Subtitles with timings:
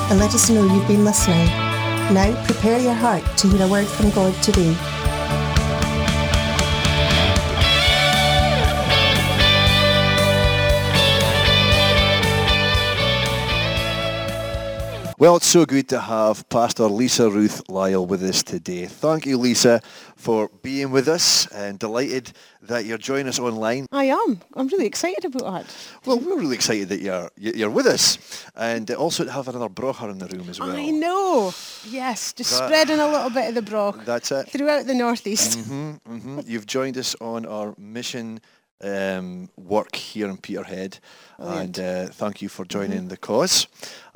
[0.09, 1.47] and let us know you've been listening.
[2.13, 4.73] Now prepare your heart to hear a word from God today.
[15.17, 18.85] Well, it's so good to have Pastor Lisa Ruth Lyle with us today.
[18.85, 19.79] Thank you, Lisa,
[20.17, 22.33] for being with us and delighted
[22.63, 23.85] that you're joining us online.
[23.93, 24.41] I am.
[24.55, 25.75] I'm really excited about that.
[26.05, 28.17] Well, we're really excited that you're you're with us
[28.55, 30.75] and also to have another brocher in the room as well.
[30.75, 31.53] I know.
[31.87, 34.49] Yes, just That- spreading a little bit of the broch That's it.
[34.49, 35.59] throughout the northeast.
[35.59, 38.41] hmm hmm You've joined us on our mission
[38.83, 40.99] um, work here in Peterhead,
[41.39, 43.67] and uh, thank you for joining the cause.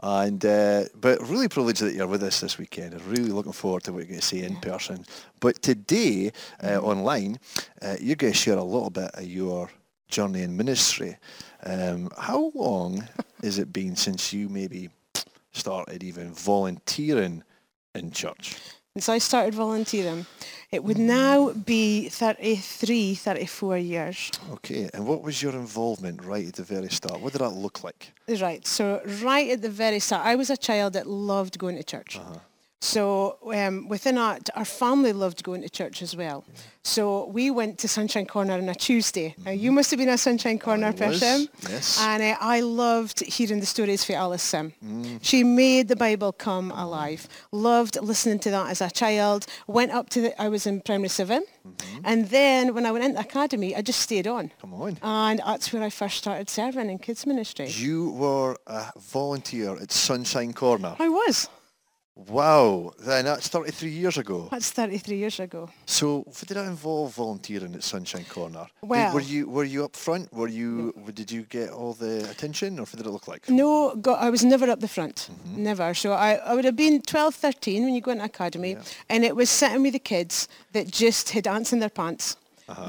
[0.02, 2.94] And uh, but really privileged that you're with us this weekend.
[2.94, 5.06] I'm really looking forward to what you're going to see in person.
[5.42, 6.32] But today,
[6.64, 7.38] uh, online,
[7.82, 9.70] uh, you're going to share a little bit of your
[10.08, 11.18] journey in ministry.
[11.64, 13.08] Um, how long
[13.44, 14.90] has it been since you maybe
[15.52, 17.44] started even volunteering
[17.94, 18.56] in church?
[18.96, 20.26] And so I started volunteering.
[20.72, 21.08] It would hmm.
[21.08, 24.32] now be 33, 34 years.
[24.54, 27.22] Okay, and what was your involvement right at the very start?
[27.22, 28.12] What did that look like?
[28.28, 28.66] Right.
[28.68, 32.18] So right at the very start, I was a child that loved going to church.
[32.18, 32.40] Uh-huh.
[32.82, 36.46] So um, within our, our family loved going to church as well.
[36.82, 39.36] So we went to Sunshine Corner on a Tuesday.
[39.46, 42.02] Now you must have been a Sunshine Corner was, yes.
[42.02, 44.74] And uh, I loved hearing the stories for Alice Sim.
[45.22, 47.28] She made the Bible come alive.
[47.52, 49.46] Loved listening to that as a child.
[49.68, 51.44] Went up to the, I was in primary seven.
[52.06, 54.52] And then when I went into academy, I just stayed on.
[54.62, 54.98] Come on.
[55.02, 57.68] And that's where I first started serving in kids ministry.
[57.68, 60.96] You were a volunteer at Sunshine Corner.
[60.98, 61.50] I was.
[62.28, 64.48] Wow, then that's 33 years ago.
[64.52, 65.70] That's 33 years ago.
[65.86, 68.68] So did that involve volunteering at Sunshine Corner?
[68.82, 70.32] Did- were you were you up front?
[70.34, 73.50] Were you did you get all the attention or what did it look like?
[73.50, 75.30] No, I was never up the front.
[75.32, 75.64] Mm-hmm.
[75.64, 75.94] Never.
[75.94, 78.78] So I, I would have been 12, 13 when you go into academy.
[79.10, 82.36] And it was sitting with the kids that just had ants in their pants.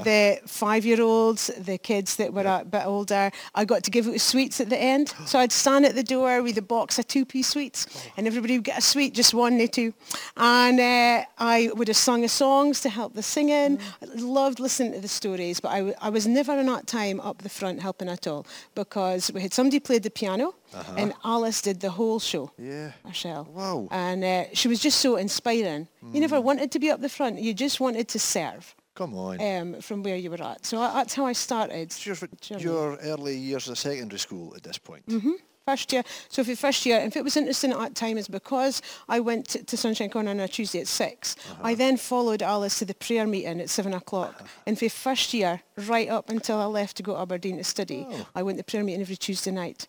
[0.03, 3.31] The five-year-olds, the kids that were a bit older.
[3.55, 5.13] I got to give out sweets at the end.
[5.31, 7.85] So I'd stand at the door with a box of two-piece sweets.
[8.17, 9.93] And everybody would get a sweet, just one, no two.
[10.35, 13.79] And uh, I would have sung songs to help the singing.
[14.01, 15.59] I loved listening to the stories.
[15.61, 18.45] But I, w- I was never in that time up the front helping at all.
[18.75, 20.53] Because we had somebody played the piano.
[20.97, 22.91] And Alice did the whole show Yeah.
[23.05, 23.47] herself.
[23.49, 23.87] Wow.
[23.91, 25.87] And uh, she was just so inspiring.
[26.13, 27.39] You never wanted to be up the front.
[27.39, 29.39] You just wanted to serve Come on.
[29.41, 30.65] um, from where you were at.
[30.65, 31.75] So I- that's how I started.
[31.75, 32.17] It's your,
[32.59, 35.05] your early years of secondary school at this point.
[35.07, 35.33] Mhm.
[35.65, 36.03] First year.
[36.29, 39.47] So for first year, if it was interesting at that time is because I went
[39.49, 41.35] to, to Sunshine Corner on a Tuesday at 6.
[41.61, 44.43] I then followed Alice to the prayer meeting at 7 o'clock.
[44.65, 48.07] And for first year, right up until I left to go to Aberdeen to study,
[48.35, 49.87] I went to prayer meeting every Tuesday night.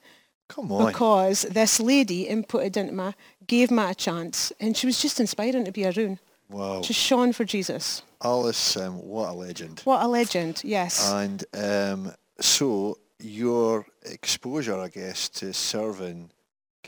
[0.49, 0.93] Come on.
[0.93, 3.15] because this lady inputted into me,
[3.47, 6.19] gave me a chance, and she was just inspiring to be around.
[6.53, 6.83] Wow.
[6.83, 8.03] Just shone for Jesus.
[8.23, 9.81] Alice, um, what a legend.
[9.85, 11.11] What a legend, yes.
[11.11, 16.31] And um, so your exposure, I guess, to serving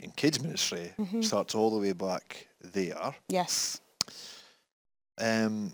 [0.03, 1.21] in kids ministry Mm-hmm.
[1.21, 3.15] starts all the way back there.
[3.29, 3.81] yes.
[5.17, 5.71] Um,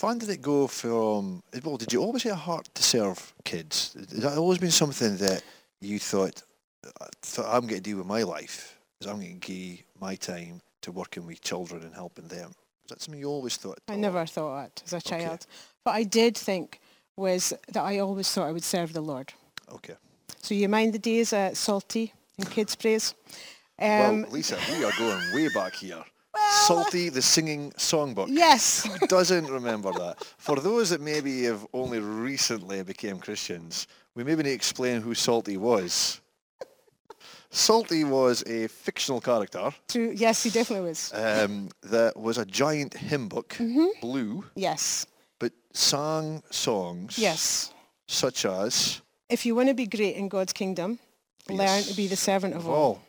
[0.00, 1.42] when did it go from?
[1.64, 3.94] Well, did you always have a heart to serve kids?
[3.94, 5.42] Has that always been something that
[5.80, 6.42] you thought,
[7.38, 8.78] I'm going to do with my life?
[9.00, 12.52] Is I'm going to give my time to working with children and helping them?
[12.84, 13.78] Is that something you always thought?
[13.88, 15.46] I "Oh, never thought that as a child.
[15.84, 16.80] But I did think
[17.16, 19.32] was that I always thought I would serve the Lord.
[19.72, 19.94] Okay.
[20.42, 23.14] So you mind the days at Salty in Kids Praise?
[23.78, 26.04] well, Um, Lisa, we are going way back here.
[26.66, 28.26] Salty, the singing songbook.
[28.28, 28.84] yes.
[29.00, 30.22] Who doesn't remember that?
[30.38, 35.14] For those that maybe have only recently became Christians, we maybe need to explain who
[35.14, 36.20] Salty was.
[37.54, 40.12] Salty was a fictional character True.
[40.14, 41.12] Yes, he definitely was.
[41.14, 43.86] um, that was a giant hymn book, Mm-hmm.
[44.00, 45.06] blue, Yes.
[45.38, 47.72] but sang songs Yes.
[48.08, 50.98] such as If you want to be great in God's kingdom,
[51.48, 52.74] learn to be the servant of all.
[52.74, 53.00] all.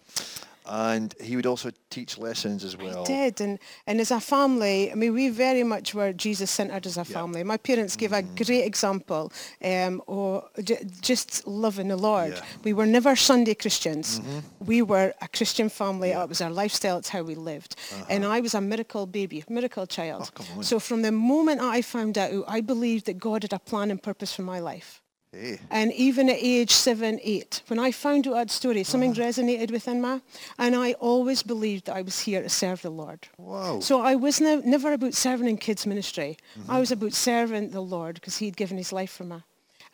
[0.68, 3.06] And he would also teach lessons as well.
[3.06, 6.86] He did and and as a family i mean we very much were jesus centered
[6.88, 8.46] as a family my parents gave a Mm.
[8.46, 9.32] great example
[9.64, 12.40] um or j- just loving the lord Yeah.
[12.40, 12.62] Mm-hmm.
[12.68, 14.22] we were never sunday christians
[14.60, 17.76] we were a christian family it was our lifestyle it's how we lived
[18.10, 20.60] and i was a miracle baby miracle child Uh-huh.
[20.60, 23.92] Oh, so from the moment i found out i believed that god had a plan
[23.92, 25.02] and purpose for my life
[25.36, 25.60] Okay.
[25.70, 29.22] And even at age seven, eight, when I found out that story, something Uh-huh.
[29.22, 30.22] resonated within me.
[30.58, 33.28] And I always believed that I was here to serve the Lord.
[33.38, 33.80] Wow.
[33.82, 36.38] So I was ne- never about serving in kids ministry.
[36.60, 36.72] Mm-hmm.
[36.72, 39.38] I was about serving the Lord because he'd given his life for me.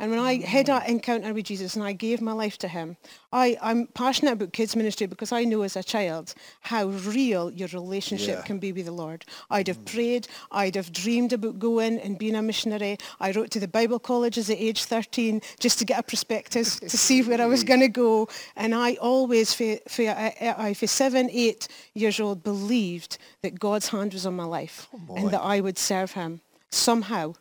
[0.02, 2.98] And when I had that encounter with Jesus and I gave my life to him,
[3.32, 7.68] I, I'm passionate about kids ministry because I know as a child how real your
[7.68, 8.42] relationship Yeah.
[8.42, 9.26] can be with the Lord.
[9.52, 9.94] I'd have mm.
[9.94, 12.98] prayed, I'd have dreamed about going and being a missionary.
[13.20, 16.98] I wrote to the Bible colleges at age 13 just to get a prospectus to
[16.98, 17.68] see where I was mm.
[17.68, 18.28] going to go.
[18.56, 24.14] And I always, for, for, I, for seven, eight years old, believed that God's hand
[24.14, 27.36] was on my life oh, and that I would serve him somehow.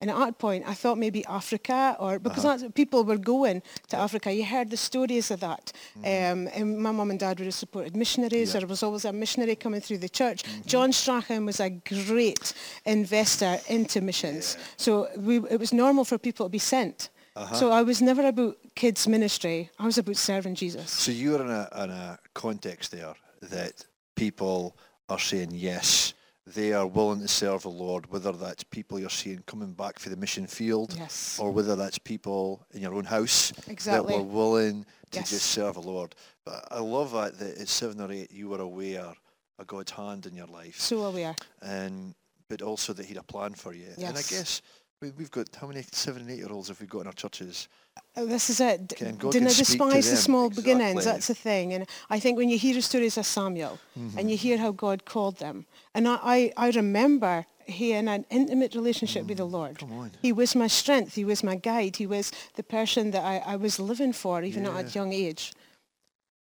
[0.00, 2.56] And at that point, I thought maybe Africa, or because Uh-huh.
[2.56, 4.32] that's, people were going to Africa.
[4.32, 5.72] You heard the stories of that.
[6.00, 6.38] Mm-hmm.
[6.40, 8.52] Um, and my mum and dad would have supported missionaries.
[8.52, 10.44] There was always a missionary coming through the church.
[10.44, 10.68] Mm-hmm.
[10.68, 12.52] John Strachan was a great
[12.84, 14.56] investor into missions.
[14.76, 17.10] So we, it was normal for people to be sent.
[17.34, 17.54] Uh-huh.
[17.54, 19.70] So I was never about kids ministry.
[19.78, 20.90] I was about serving Jesus.
[20.90, 23.84] So you're in a, in a context there that
[24.14, 24.76] people
[25.08, 26.14] are saying yes,
[26.54, 30.08] they are willing to serve the Lord, whether that's people you're seeing coming back for
[30.08, 31.38] the mission field Yes.
[31.38, 34.14] or whether that's people in your own house Exactly.
[34.16, 35.30] that were willing to Yes.
[35.30, 36.14] just serve the Lord.
[36.44, 39.14] But I love that, that at seven or eight you were aware
[39.58, 41.34] of God's hand in your life So aware.
[41.60, 42.14] and
[42.48, 43.88] but also that he'd a plan for you.
[43.98, 44.62] And I guess
[45.00, 47.68] we've got, how many seven and eight year olds have we got in our churches?
[48.16, 48.88] Oh, This is it.
[48.88, 51.04] D- Can God Do can not despise the small beginnings.
[51.04, 51.72] That's the thing.
[51.74, 54.18] And I think when you hear the stories of Samuel mm-hmm.
[54.18, 58.24] and you hear how God called them, and I, I, I remember he in an
[58.30, 59.52] intimate relationship with the mm-hmm.
[59.52, 59.78] Lord.
[59.78, 60.10] Come on.
[60.22, 61.14] He was my strength.
[61.14, 61.96] He was my guide.
[61.96, 65.52] He was the person that I, I was living for, even at a young age.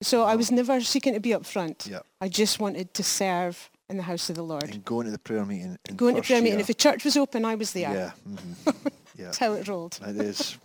[0.03, 1.87] So I was never seeking to be up front.
[1.91, 2.01] Yeah.
[2.21, 4.65] I just wanted to serve in the house of the Lord.
[4.65, 5.79] And going to the prayer meeting.
[5.89, 6.55] In Going to prayer meeting.
[6.59, 6.61] year.
[6.61, 7.93] If the church was open, I was there.
[7.93, 8.11] Yeah.
[8.29, 9.25] mhm, yeah.
[9.27, 9.99] That's how it rolled.
[10.07, 10.57] It is.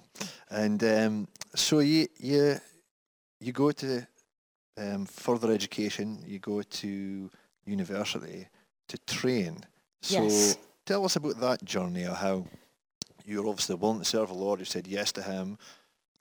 [0.49, 2.59] And um, so you you
[3.39, 4.07] you go to
[4.77, 6.23] um, further education.
[6.25, 7.29] You go to
[7.65, 8.47] university
[8.87, 9.65] to train.
[10.01, 10.57] So Yes.
[10.85, 12.45] tell us about that journey or how
[13.25, 14.59] you were obviously willing to serve the Lord.
[14.59, 15.57] You said yes to Him,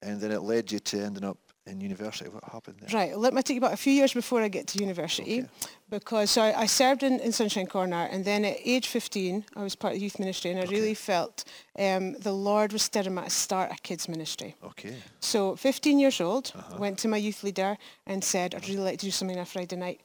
[0.03, 2.29] and then it led you to ending up in university.
[2.31, 2.91] What happened there?
[3.01, 5.49] Right, let me take you back a few years before I get to university Okay.
[5.91, 9.63] because so I, I served in, in Sunshine Corner and then at age 15 I
[9.63, 11.45] was part of the youth ministry and I really felt
[11.79, 14.55] um, the Lord was stirring me to start a kids ministry.
[14.65, 14.97] Okay.
[15.21, 16.77] So 15 years old, Uh-huh.
[16.79, 17.77] went to my youth leader
[18.07, 20.01] and said I'd really like to do something on a Friday night.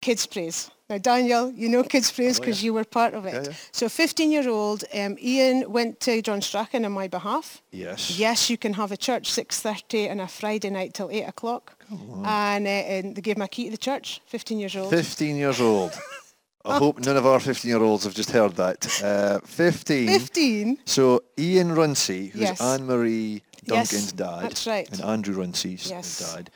[0.00, 0.70] Kids Praise.
[0.88, 2.66] Now Daniel, you know Kids Praise Oh, because yeah.
[2.66, 3.34] you were part of it.
[3.34, 3.56] Yeah, yeah.
[3.72, 7.60] So 15 year old um, Ian went to John Strachan on my behalf.
[7.72, 8.18] Yes.
[8.18, 11.76] Yes, you can have a church 6.30 on a Friday night till 8 o'clock.
[11.90, 14.90] And, uh, and they gave a key to the church, 15 years old.
[14.90, 15.92] 15 years old.
[16.64, 19.02] I hope none of our 15 year olds have just heard that.
[19.02, 20.08] Uh, 15.
[20.08, 20.78] 15?
[20.86, 22.60] So Ian Runcie, who's Yes.
[22.60, 24.90] Anne-Marie Yes, Duncan's dad, that's right.
[24.90, 26.34] and Andrew Runcie's Yes.
[26.34, 26.50] dad,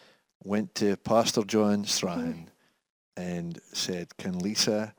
[0.44, 2.48] went to Pastor John Strachan
[3.22, 4.94] and said, can Lisa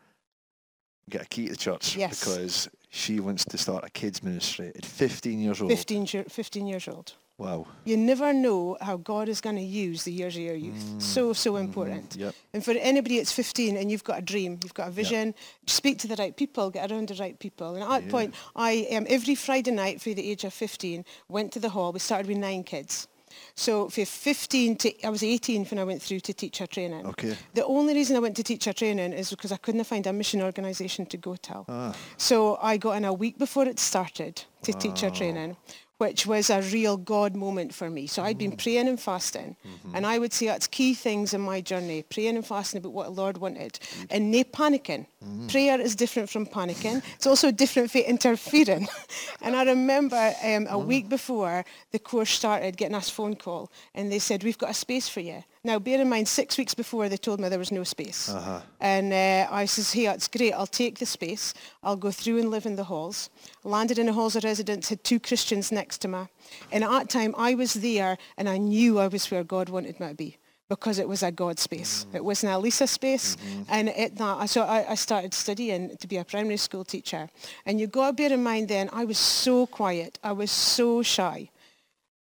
[1.10, 1.96] get a key to the church?
[1.96, 2.20] Yes.
[2.20, 5.72] Because she wants to start a kids ministry at 15 years old.
[5.72, 7.14] 15, 15 years old.
[7.40, 7.66] Wow.
[7.84, 11.02] You never know how God is going to use the years of your youth.
[11.02, 12.16] So, so important.
[12.16, 12.36] Yep.
[12.54, 15.34] And for anybody that's 15 and you've got a dream, you've got a vision,
[15.66, 17.74] speak to the right people, get around the right people.
[17.74, 21.52] And at that point, I um, every Friday night for the age of 15 went
[21.54, 21.92] to the hall.
[21.92, 23.08] We started with nine kids.
[23.56, 27.06] So for 15 to, I was 18 when I went through to teacher training.
[27.08, 27.36] Okay.
[27.54, 30.42] The only reason I went to teacher training is because I couldn't find a mission
[30.42, 31.66] organisation to go to.
[31.68, 31.96] Ah.
[32.18, 35.58] So I got in a week before it started to teacher training,
[35.98, 38.08] which was a real God moment for me.
[38.08, 38.64] So I'd been mm.
[38.64, 39.96] praying and fasting, mm-hmm.
[39.96, 43.06] and I would say that's key things in my journey, praying and fasting about what
[43.06, 44.08] the Lord wanted, mm.
[44.10, 45.06] and no panicking.
[45.48, 47.02] Prayer is different from panicking.
[47.16, 48.88] It's also different from interfering.
[49.42, 54.12] and I remember um, a week before the course started getting this phone call, and
[54.12, 55.44] they said, we've got a space for you.
[55.64, 58.30] Now, bear in mind, six weeks before they told me there was no space.
[58.30, 58.62] Uh-huh.
[58.82, 60.52] And uh, I says, hey, that's great.
[60.52, 61.54] I'll take the space.
[61.84, 63.30] I'll go through and live in the halls.
[63.64, 66.28] Landed in the halls of residence, had two Christians next to me.
[66.72, 70.00] And at that time, I was there and I knew I was where God wanted
[70.00, 70.38] me to be
[70.76, 72.06] because it was a God space.
[72.12, 72.16] Mm.
[72.16, 73.36] It wasn't a Lisa space.
[73.36, 73.64] Mm-hmm.
[73.70, 77.30] And it, that, so I, I started studying to be a primary school teacher.
[77.66, 80.20] And you got to bear in mind then, I was so quiet.
[80.24, 81.50] I was so shy.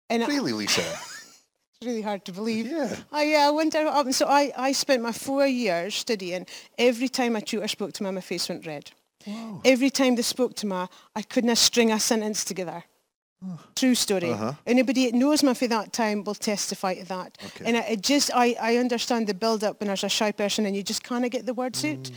[0.09, 0.81] And I- Really, Lisa?
[0.81, 2.67] it's really hard to believe.
[2.67, 2.95] Yeah.
[3.11, 6.45] I, yeah, I went up, and so I, I spent my four years studying.
[6.77, 8.91] Every time a tutor spoke to me, my face went red.
[9.63, 10.85] Every time they spoke to me,
[11.15, 12.83] I couldn't string a sentence together.
[13.75, 14.31] True story.
[14.31, 14.53] Uh-huh.
[14.65, 17.37] Anybody that knows me for that time will testify to that.
[17.45, 17.65] Okay.
[17.65, 20.75] And I, it just, I, I understand the build-up when there's a shy person and
[20.75, 21.99] you just kind of get the words Mm.
[21.99, 22.11] out.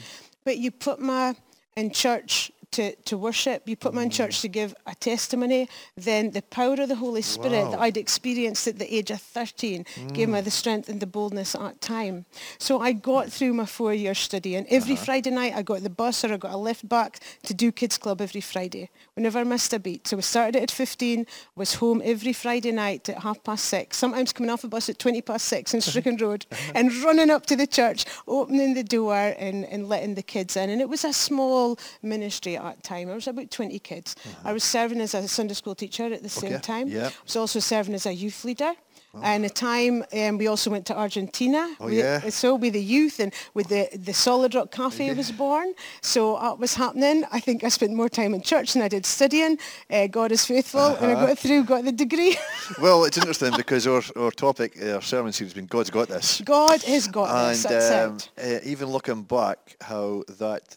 [0.44, 1.34] But you put me
[1.76, 4.40] in church to, to worship, you put me in church mm.
[4.42, 7.70] to give a testimony, then the power of the Holy Spirit Wow.
[7.70, 10.44] that I'd experienced at the age of 13 gave me mm.
[10.44, 12.26] the strength and the boldness at that time.
[12.58, 13.32] So I got mm.
[13.32, 15.04] through my four-year study and every uh-huh.
[15.04, 17.96] Friday night I got the bus or I got a lift back to do Kids
[17.96, 18.90] Club every Friday.
[19.16, 20.06] We never missed a beat.
[20.06, 24.32] So we started at 15, was home every Friday night at half past six, sometimes
[24.32, 26.72] coming off a bus at 20 past six in Strichen Road uh-huh.
[26.74, 30.70] and running up to the church, opening the door and, and letting the kids in.
[30.70, 33.08] And it was a small ministry at that time.
[33.10, 34.16] I was about 20 kids.
[34.44, 36.88] I was serving as a Sunday school teacher at the same time.
[36.88, 37.08] yeah.
[37.08, 38.72] I was also serving as a youth leader.
[39.20, 41.74] And a time um, we also went to Argentina.
[41.80, 42.28] Oh, We- yeah.
[42.28, 45.72] So with the youth and with the, the Solid Rock Cafe was born.
[46.02, 47.24] So that was happening.
[47.32, 49.58] I think I spent more time in church than I did studying.
[49.90, 50.94] Uh, God is faithful.
[51.00, 51.26] And I Uh-huh.
[51.26, 52.36] got through, got the degree.
[52.80, 56.08] Well, it's interesting because our, our topic, uh, our sermon series has been God's Got
[56.08, 56.40] This.
[56.44, 57.64] God has got this.
[57.64, 58.62] and That's um, it.
[58.62, 60.76] uh, even looking back, how that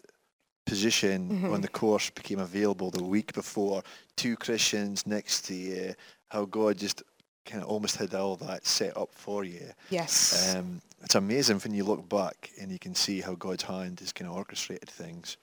[0.72, 1.54] position Mm-hmm.
[1.54, 3.84] on the course became available the week before,
[4.16, 5.94] two Christians next to you,
[6.30, 7.04] how God just
[7.46, 9.68] kind of almost had all that set up for you.
[9.90, 10.56] Yes.
[10.56, 14.14] Um, it's amazing when you look back and you can see how God's hand has
[14.14, 15.38] kind of orchestrated things.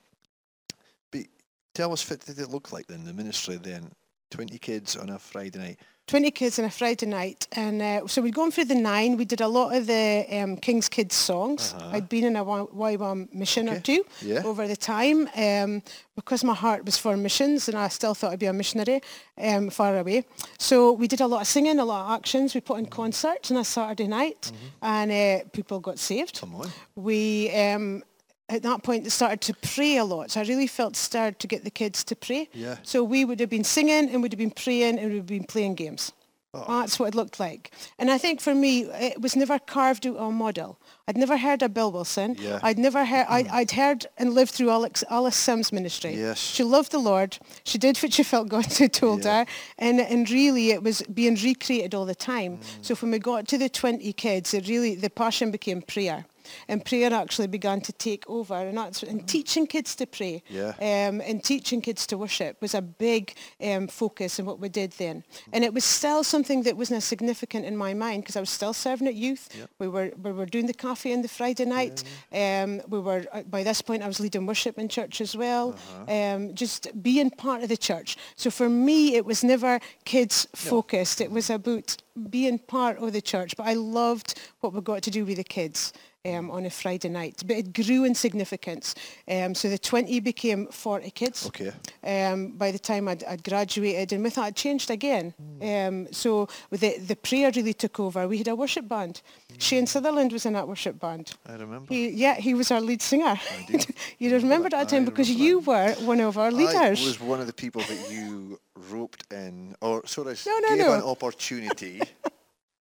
[1.10, 1.26] But
[1.74, 3.90] tell us what did it look like then, the ministry then?
[4.30, 5.78] 20 kids on a Friday night.
[6.08, 7.46] 20 kids on a Friday night.
[7.52, 9.16] And uh, so we'd gone through the nine.
[9.18, 11.74] We did a lot of the um, King's Kids songs.
[11.74, 11.90] Uh-huh.
[11.92, 14.42] I'd been in a YWAM mission or two Yeah.
[14.44, 15.82] over the time um,
[16.16, 19.02] because my heart was for missions and I still thought I'd be a missionary
[19.36, 20.24] um, far away.
[20.58, 22.54] So we did a lot of singing, a lot of actions.
[22.54, 24.50] We put on concerts on a Saturday night
[24.80, 26.40] and uh, people got saved.
[26.40, 26.70] Come on.
[26.96, 28.02] We, um,
[28.48, 30.30] at that point, they started to pray a lot.
[30.30, 32.48] So I really felt stirred to get the kids to pray.
[32.52, 32.76] Yeah.
[32.82, 35.44] So we would have been singing and would have been praying and we'd have been
[35.44, 36.12] playing games.
[36.54, 36.80] Oh.
[36.80, 37.72] That's what it looked like.
[37.98, 40.78] And I think for me, it was never carved out a model.
[41.06, 42.36] I'd never heard of Bill Wilson.
[42.40, 42.58] Yeah.
[42.62, 46.14] I'd never heard, I'd, I'd heard and lived through Alex, Alice Sims' ministry.
[46.14, 46.38] Yes.
[46.38, 47.38] She loved the Lord.
[47.64, 49.40] She did what she felt God had told Yeah.
[49.44, 49.50] her.
[49.78, 52.56] And, and really it was being recreated all the time.
[52.56, 52.62] Mm.
[52.80, 56.24] So when we got to the 20 kids, it really, the passion became prayer.
[56.68, 58.54] And prayer actually began to take over.
[58.54, 60.68] And, that's, and teaching kids to pray Yeah.
[60.80, 64.92] um, and teaching kids to worship was a big um, focus in what we did
[64.92, 65.24] then.
[65.52, 68.50] And it was still something that wasn't as significant in my mind because I was
[68.50, 69.48] still serving at youth.
[69.56, 69.70] Yep.
[69.78, 72.04] We were we were doing the cafe on the Friday night.
[72.32, 75.76] Um, we were uh, by this point I was leading worship in church as well.
[76.08, 78.16] Um, just being part of the church.
[78.36, 81.20] So for me it was never kids focused.
[81.20, 81.96] It was about
[82.30, 83.54] being part of the church.
[83.56, 85.92] But I loved what we got to do with the kids
[86.34, 87.42] um, on a Friday night.
[87.46, 88.94] But it grew in significance.
[89.28, 91.72] Um, so the 20 became 40 kids Okay.
[92.04, 95.34] um, by the time I'd, I'd graduated and with that it changed again.
[95.62, 98.26] Um, so the, the prayer really took over.
[98.28, 99.22] We had a worship band.
[99.58, 101.34] Shane Sutherland was in that worship band.
[101.46, 101.92] I remember.
[101.92, 103.38] He, yeah, he was our lead singer.
[104.18, 106.76] you remember that time because you were one of our leaders.
[106.76, 110.68] I was one of the people that you roped in, or sort of No, no,
[110.68, 110.92] gave no.
[110.94, 112.00] an opportunity.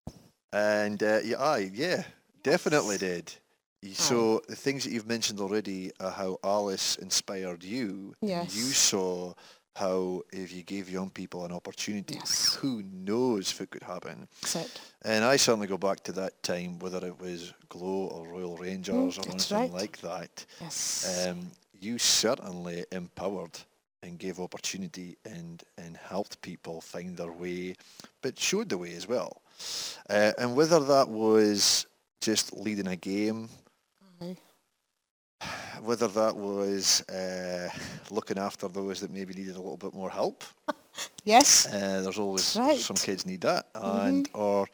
[0.52, 2.04] and uh, yeah, I yeah,
[2.56, 3.26] definitely did.
[3.82, 8.14] Y- So the things that you've mentioned already are how Alice inspired you.
[8.22, 8.54] Yes.
[8.56, 9.34] You saw
[9.74, 12.54] how if you gave young people an opportunity, Yes.
[12.60, 14.28] who knows what could happen.
[15.02, 19.18] And I certainly go back to that time, whether it was Glow or Royal Rangers
[19.18, 19.82] or Mm, that's anything right.
[19.82, 21.26] like that Yes.
[21.26, 23.58] um, you certainly empowered
[24.02, 27.74] and gave opportunity and, and helped people find their way,
[28.22, 29.42] but showed the way as well.
[30.08, 31.86] Uh, and whether that was
[32.20, 33.48] just leading a game,
[35.82, 37.68] whether that was uh,
[38.10, 40.44] looking after those that maybe needed a little bit more help,
[41.24, 41.66] yes.
[41.72, 42.78] uh, there's always right.
[42.78, 44.66] some kids need that, and or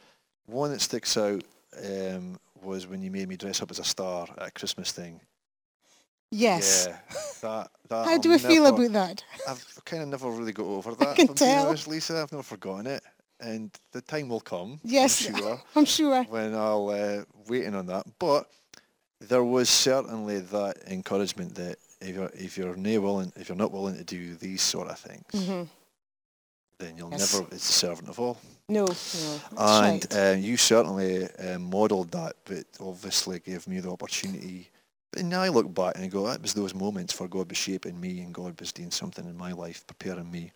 [0.45, 1.43] one that sticks out
[1.85, 5.19] um, was when you made me dress up as a star at a Christmas thing.
[6.31, 6.87] Yes.
[6.89, 6.97] Yeah,
[7.43, 9.23] that, that How do we feel about that?
[9.47, 11.15] I've kind of never really got over that.
[11.15, 11.67] can I'm being tell.
[11.67, 13.03] honest, Lisa, I've never forgotten it,
[13.43, 14.79] and the time will come.
[14.83, 15.27] Yes.
[15.27, 16.23] I'm sure I'm sure.
[16.25, 18.05] when I'll uh, waiting on that.
[18.19, 18.49] But
[19.19, 23.71] there was certainly that encouragement that if you're if you're not willing if you're not
[23.71, 25.63] willing to do these sort of things, hmm
[26.79, 27.33] then you'll Yes.
[27.33, 27.47] never.
[27.55, 28.37] It's a servant of all.
[28.67, 29.41] No, no.
[29.57, 30.15] And right.
[30.15, 34.69] uh, you certainly uh, modelled that, but obviously gave me the opportunity.
[35.15, 37.57] And now I look back and I go, that was those moments where God was
[37.57, 40.51] shaping me and God was doing something in my life, preparing me.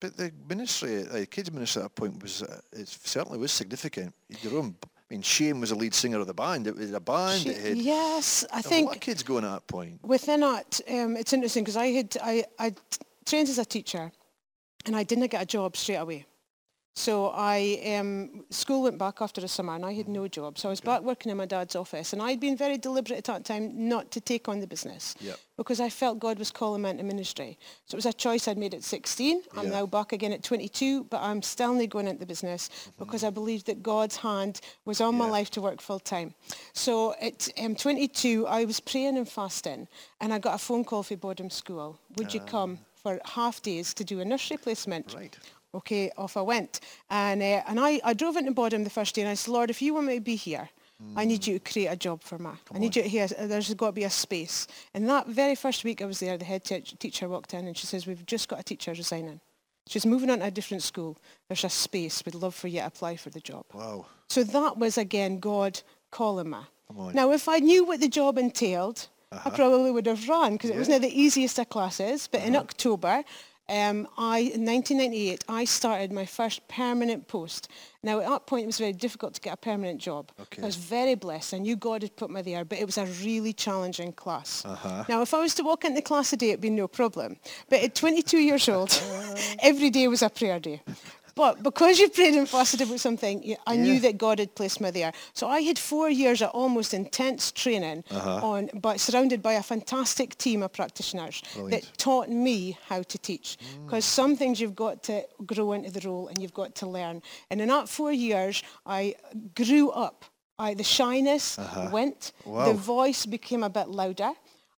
[0.00, 4.14] But the ministry, the kids ministry at that point was, uh, it certainly was significant.
[4.42, 6.66] Your own, I mean, Shane was the lead singer of the band.
[6.66, 7.40] It was a band.
[7.42, 10.00] She- it had yes, I think kids going at that point.
[10.04, 12.74] within that, um, it's interesting because I had I, I
[13.24, 14.12] trained as a teacher,
[14.84, 16.26] and I didn't get a job straight away.
[16.98, 20.56] So I, um, school went back after the summer and I had no job.
[20.56, 23.24] So I was back working in my dad's office and I'd been very deliberate at
[23.24, 25.38] that time not to take on the business Yep.
[25.58, 27.58] because I felt God was calling me into ministry.
[27.84, 29.42] So it was a choice I'd made at 16.
[29.58, 33.24] I'm now back again at 22, but I'm still not going into the business because
[33.24, 35.32] I believed that God's hand was on my Mm-hmm.
[35.32, 36.32] Life to work full time.
[36.72, 39.86] So at um, 22, I was praying and fasting
[40.22, 41.98] and I got a phone call from Boddam School.
[42.16, 45.12] Would you come for half days to do a nursery placement?
[45.14, 45.18] Ah.
[45.18, 45.38] Right.
[45.76, 46.80] Okay, off I went.
[47.10, 49.70] And, uh, and I, I drove into Boddam the first day and I said, Lord,
[49.70, 50.68] if you want me to be here,
[51.14, 52.50] I need you to create a job for me.
[52.74, 54.66] I need you to hear, there's got to be a space.
[54.94, 57.76] And that very first week I was there, the head te- teacher walked in and
[57.76, 59.40] she says, we've just got a teacher resigning.
[59.88, 61.18] She's moving on to a different school.
[61.48, 62.22] There's a space.
[62.24, 63.66] We'd love for you to apply for the job.
[63.74, 64.06] Wow.
[64.30, 65.80] So that was, again, God
[66.10, 66.58] calling me.
[67.12, 70.76] Now, if I knew what the job entailed, I probably would have run because it
[70.76, 72.26] wasn't the easiest of classes.
[72.26, 73.22] But in October,
[73.68, 77.68] um, I, in 1998, I started my first permanent post.
[78.02, 80.30] Now, at that point, it was very difficult to get a permanent job.
[80.40, 80.62] Okay.
[80.62, 81.54] I was very blessed.
[81.54, 84.64] I knew God had put me there, but it was a really challenging class.
[84.64, 85.04] Uh-huh.
[85.08, 87.36] Now, if I was to walk into class today, it'd be no problem.
[87.68, 89.02] But at 22 years old,
[89.60, 90.82] every day was a prayer day.
[91.36, 94.90] But because you prayed and fasted about something, I knew that God had placed me
[94.90, 95.12] there.
[95.34, 98.40] So I had four years of almost intense training, Uh-huh.
[98.52, 101.82] on, but surrounded by a fantastic team of practitioners Brilliant.
[101.84, 103.58] that taught me how to teach.
[103.84, 107.20] Because some things you've got to grow into the role and you've got to learn.
[107.50, 109.14] And in that four years, I
[109.54, 110.24] grew up.
[110.58, 111.58] I, the shyness
[111.92, 112.32] went.
[112.46, 112.50] Uh-huh.
[112.50, 112.64] Wow.
[112.68, 114.32] The voice became a bit louder.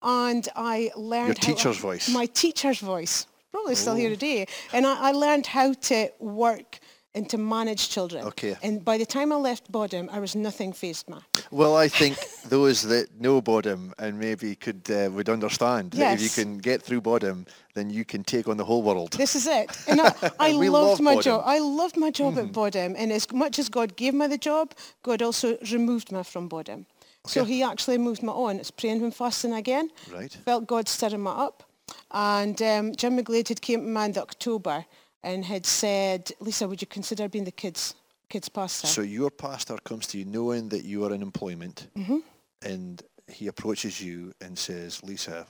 [0.02, 2.08] And I learned how- teacher's voice.
[2.08, 3.26] My teacher's voice.
[3.56, 4.46] Probably still here today.
[4.74, 6.78] And I, I learned how to work
[7.14, 8.26] and to manage children.
[8.26, 8.54] Okay.
[8.62, 11.22] And by the time I left Boddam, I was nothing phased man.
[11.50, 12.18] Well, I think
[12.50, 16.82] those that know Boddam and maybe could uh, would understand that if you can get
[16.82, 19.12] through Boddam, then you can take on the whole world.
[19.12, 19.70] This is it.
[19.88, 21.42] And I, I loved love my job.
[21.46, 22.94] I loved my job at Boddam.
[22.98, 26.84] And as much as God gave me the job, God also removed me from Boddam.
[27.26, 28.60] So he actually moved me on.
[28.60, 29.90] It's praying and fasting again.
[30.12, 30.32] Right.
[30.44, 31.62] Felt God stirring me up.
[32.10, 34.84] And um, Jim McGlade had came to mind in October
[35.22, 37.94] and had said, Lisa, would you consider being the kids
[38.28, 38.86] kids pastor?
[38.86, 42.18] So your pastor comes to you knowing that you are in employment, Mm-hmm.
[42.62, 45.46] and he approaches you and says, "Lisa,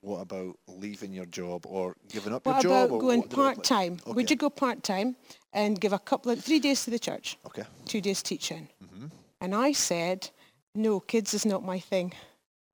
[0.00, 3.30] what about leaving your job or giving up what your job?" about or going what
[3.30, 3.56] did it look like?
[3.56, 4.00] part-time?
[4.14, 5.16] Would you go part-time
[5.52, 7.64] and give a couple of, three days to the church, Okay.
[7.86, 8.68] two days teaching?
[8.84, 9.06] Mm-hmm.
[9.40, 10.28] And I said,
[10.74, 12.12] no, kids is not my thing.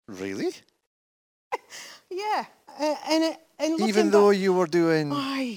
[0.08, 0.50] Really?
[2.10, 2.44] Yeah,
[2.78, 5.14] uh, and it, and Even though back, you were doing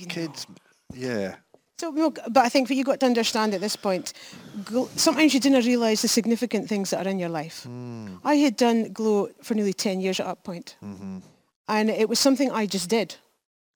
[0.10, 0.46] kids,
[0.94, 1.36] yeah.
[1.80, 4.14] So, but I think what you've got to understand at this point,
[4.62, 7.64] gl- sometimes you didn't realise the significant things that are in your life.
[7.64, 8.16] Hmm.
[8.24, 10.78] I had done Glow for nearly 10 years at that point.
[10.82, 11.18] Mm-hmm.
[11.68, 13.16] And it was something I just did.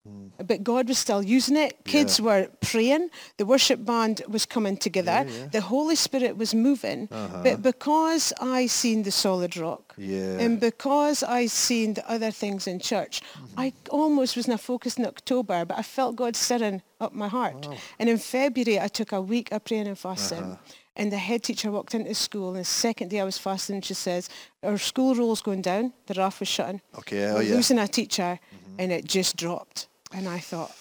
[0.08, 0.43] Hmm.
[0.46, 1.72] But God was still using it.
[1.84, 3.10] Kids were praying.
[3.38, 5.26] The worship band was coming together.
[5.28, 5.48] yeah.
[5.52, 7.08] The Holy Spirit was moving.
[7.12, 7.41] Uh-huh.
[7.43, 10.43] But because I seen the solid rock, Yeah.
[10.43, 13.60] and because I seen the other things in church, Mm-hmm.
[13.63, 17.67] I almost wasn't focused in October, but I felt God stirring up my heart.
[18.00, 20.43] And in February, I took a week of praying and fasting.
[20.43, 20.56] Uh-huh.
[21.00, 23.86] And the head teacher walked into school, and the second day I was fasting, and
[23.86, 24.30] she says,
[24.63, 25.93] our school roll's going down.
[26.08, 26.82] The RAF was shutting.
[27.00, 27.26] Okay.
[27.26, 27.48] Oh We're yeah.
[27.48, 27.56] Mm-hmm.
[27.56, 28.39] losing a teacher,
[28.80, 29.88] and it just dropped.
[30.13, 30.72] And I thought,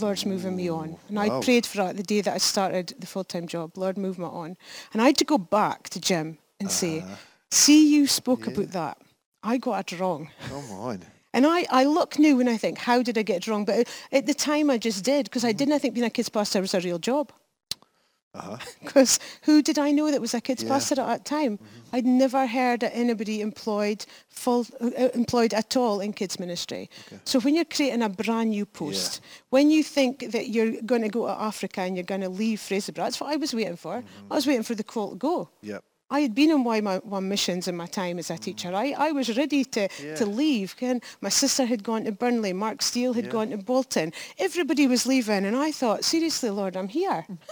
[0.00, 0.96] Lord's moving me on.
[1.08, 3.76] And I prayed for that the day that I started the full-time job.
[3.76, 4.56] Lord, move me on.
[4.92, 7.16] And I had to go back to Jim and say, Uh-huh.
[7.50, 8.98] see, you spoke about that.
[9.42, 10.30] I got it wrong.
[10.48, 11.02] Come on.
[11.34, 13.64] And I, I look now and I think, how did I get it wrong?
[13.64, 16.60] But at the time I just did because I didn't think being a kids pastor
[16.60, 17.32] was a real job.
[18.38, 18.56] Uh-huh.
[18.84, 20.70] Because who did I know that was a kids Yeah.
[20.70, 21.58] pastor at that time?
[21.58, 21.96] Mm-hmm.
[21.96, 26.88] I'd never heard of anybody employed full uh, uh, employed at all in kids ministry.
[27.24, 29.20] So when you're creating a brand new post,
[29.50, 32.58] when you think that you're going to go to Africa and you're going to leave
[32.60, 33.96] Fraserburgh, that's what I was waiting for.
[33.98, 34.32] Mm-hmm.
[34.32, 35.48] I was waiting for the call to go.
[35.62, 35.82] Yep.
[36.10, 38.42] I had been on one, my, one missions in my time as a mm-hmm.
[38.42, 38.74] teacher.
[38.74, 40.14] I, I was ready to, Yeah.
[40.16, 40.74] to leave.
[40.76, 42.54] Ken, my sister had gone to Burnley.
[42.54, 43.30] Mark Steele had Yeah.
[43.30, 44.12] gone to Bolton.
[44.38, 45.44] Everybody was leaving.
[45.44, 47.26] And I thought, seriously, Lord, I'm here.
[47.30, 47.38] Mm.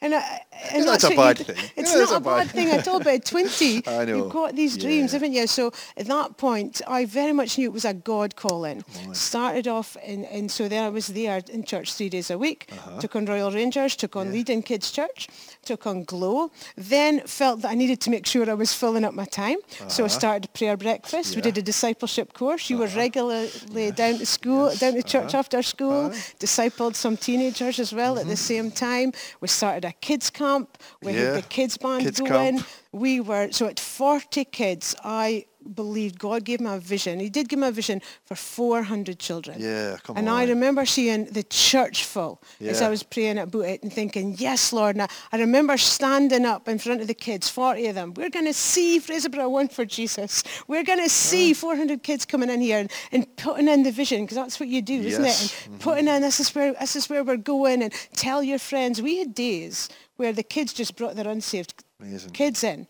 [0.00, 0.40] and I,
[0.72, 1.56] and That's a bad thing.
[1.76, 2.98] It's Yeah, not a bad thing at all.
[2.98, 4.16] But at 20, I know.
[4.16, 5.18] you've got these dreams, Yeah.
[5.18, 5.46] haven't you?
[5.46, 8.84] So at that point, I very much knew it was a God calling.
[9.12, 12.68] Started off, in, and so then I was there in church three days a week.
[12.72, 13.00] Uh-huh.
[13.00, 15.28] Took on Royal Rangers, took on Leading Kids Church,
[15.64, 16.50] took on Glow.
[16.76, 19.58] Then felt that I needed to make sure I was filling up my time.
[19.88, 21.34] So I started prayer breakfast.
[21.34, 21.50] We Uh-huh.
[21.50, 22.68] Did a discipleship course.
[22.70, 25.38] You were regularly down to school, down to church Uh-huh.
[25.38, 26.10] after school.
[26.38, 29.12] Discipled some teenagers as well at the same time.
[29.40, 30.78] We started a kids camp.
[31.02, 31.20] We Yeah.
[31.20, 32.58] had the kids band Kids going.
[32.58, 32.66] camp.
[32.92, 37.20] We were, so at 40 kids, I believed God gave me a vision.
[37.20, 39.60] He did give me a vision for 400 children.
[39.60, 40.36] Yeah, come and on.
[40.36, 44.72] I remember seeing the church full as I was praying about it and thinking, yes,
[44.72, 44.96] Lord.
[44.96, 48.14] And I, I remember standing up in front of the kids, 40 of them.
[48.14, 50.42] We're going to see Fraserburgh won for Jesus.
[50.66, 51.56] We're going to see mm.
[51.56, 54.82] 400 kids coming in here and, and putting in the vision, because that's what you
[54.82, 55.40] do, isn't it?
[55.40, 55.78] And mm-hmm.
[55.78, 59.00] putting in, this is, where, this is where we're going, and tell your friends.
[59.00, 62.30] We had days where the kids just brought their unsaved Amazing.
[62.32, 62.86] kids in,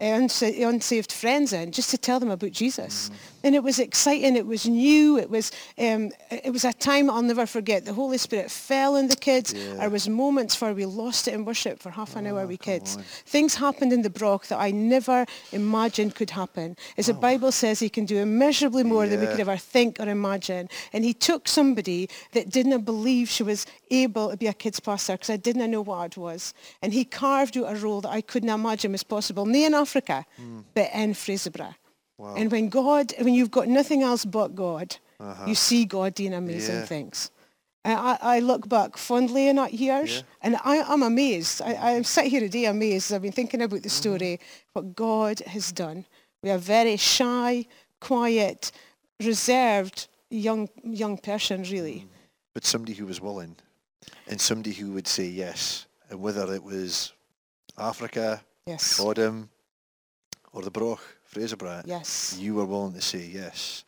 [0.00, 3.10] unsaved friends in, just to tell them about Jesus.
[3.42, 4.36] And it was exciting.
[4.36, 5.18] It was new.
[5.18, 7.84] It was um, it was a time I'll never forget.
[7.84, 9.52] The Holy Spirit fell on the kids.
[9.52, 9.74] Yeah.
[9.74, 12.46] There was moments where we lost it in worship for half an hour.
[12.46, 12.96] We kids.
[12.96, 13.02] on.
[13.02, 16.76] Things happened in the Broch that I never imagined could happen.
[16.98, 20.08] As the Bible says, He can do immeasurably more than we could ever think or
[20.08, 20.68] imagine.
[20.92, 25.14] And He took somebody that didn't believe she was able to be a kids pastor
[25.14, 26.54] because I didn't know what it was.
[26.82, 30.24] And He carved out a role that I couldn't imagine was possible, not in Africa,
[30.36, 30.60] hmm.
[30.74, 31.74] but in Fraserburgh.
[32.16, 32.34] Wow.
[32.36, 35.46] And when God, when you've got nothing else but God, uh-huh.
[35.46, 36.86] you see God doing amazing Yeah.
[36.86, 37.30] things.
[37.82, 40.22] And I, I look back fondly in that years, Yeah.
[40.42, 41.62] and I, I'm amazed.
[41.62, 43.12] I, I'm sat here today amazed.
[43.12, 44.70] I've been thinking about the story, mm-hmm.
[44.74, 46.04] what God has done.
[46.42, 47.66] We are very shy,
[48.00, 48.70] quiet,
[49.18, 52.00] reserved young young person, really.
[52.00, 52.08] Mm.
[52.54, 53.56] But somebody who was willing
[54.28, 55.86] and somebody who would say yes.
[56.10, 57.12] And whether it was
[57.78, 59.00] Africa, Yes.
[59.00, 59.48] Boddam,
[60.52, 61.00] or the Broch,
[61.32, 62.36] Fraserburgh, Yes.
[62.38, 63.84] you were willing to say yes.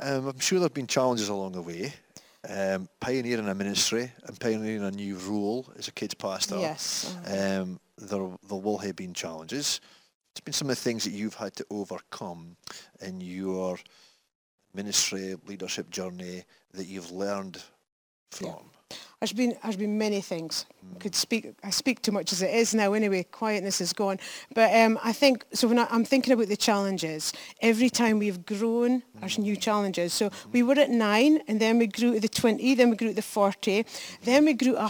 [0.00, 1.92] Um, I'm sure there have been challenges along the way.
[2.48, 6.58] Um, pioneering a ministry and pioneering a new role as a kids pastor.
[6.58, 7.16] Yes.
[7.26, 9.80] Um, there, there will have been challenges.
[10.32, 12.56] It's been some of the things that you've had to overcome
[13.00, 13.78] in your
[14.74, 17.62] ministry leadership journey that you've learned
[18.30, 18.70] from.
[19.20, 20.66] There's been been many things.
[20.94, 23.24] I Could speak I speak too much as it is now anyway.
[23.24, 24.18] Quietness is gone.
[24.54, 25.68] But um, I think so.
[25.68, 30.12] When I, I'm thinking about the challenges, every time we've grown, there's new challenges.
[30.12, 33.08] So we were at nine, and then we grew to the twenty, then we grew
[33.08, 33.86] to the forty,
[34.22, 34.88] then we grew to a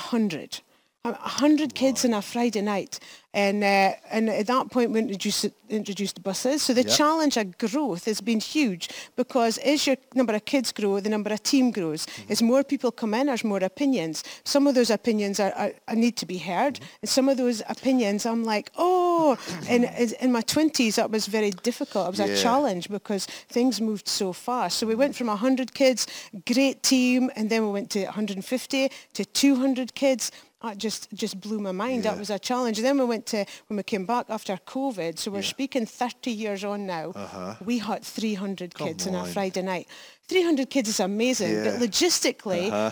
[1.15, 1.25] hundred.
[1.25, 2.99] A hundred kids on a Friday night,
[3.35, 6.63] and uh, and at that point we introduced introduced buses.
[6.63, 6.97] So the Yep.
[6.97, 11.33] challenge of growth has been huge because as your number of kids grow, the number
[11.33, 12.07] of team grows.
[12.29, 14.23] As more people come in, there's more opinions.
[14.45, 17.63] Some of those opinions are, are, are need to be heard, and some of those
[17.69, 19.37] opinions I'm like, oh.
[19.69, 19.85] and
[20.21, 22.07] in my twenties, that was very difficult.
[22.07, 22.37] It was Yeah.
[22.37, 24.79] a challenge because things moved so fast.
[24.79, 26.07] So we went from 100 kids,
[26.47, 30.31] great team, and then we went to 150 to 200 kids.
[30.63, 32.05] That just just blew my mind.
[32.05, 32.79] That was a challenge.
[32.81, 35.19] Then we went to when we came back after COVID.
[35.19, 37.13] So we're speaking 30 years on now.
[37.15, 37.55] Uh-huh.
[37.65, 39.27] We had 300 Come kids on a.
[39.27, 39.87] Friday night.
[40.29, 41.65] 300 kids is amazing, Yeah.
[41.65, 42.91] but logistically, Uh-huh.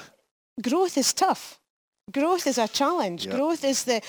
[0.61, 1.59] growth is tough.
[2.12, 3.24] Growth is a challenge.
[3.24, 3.35] Yep.
[3.35, 4.03] Growth is the,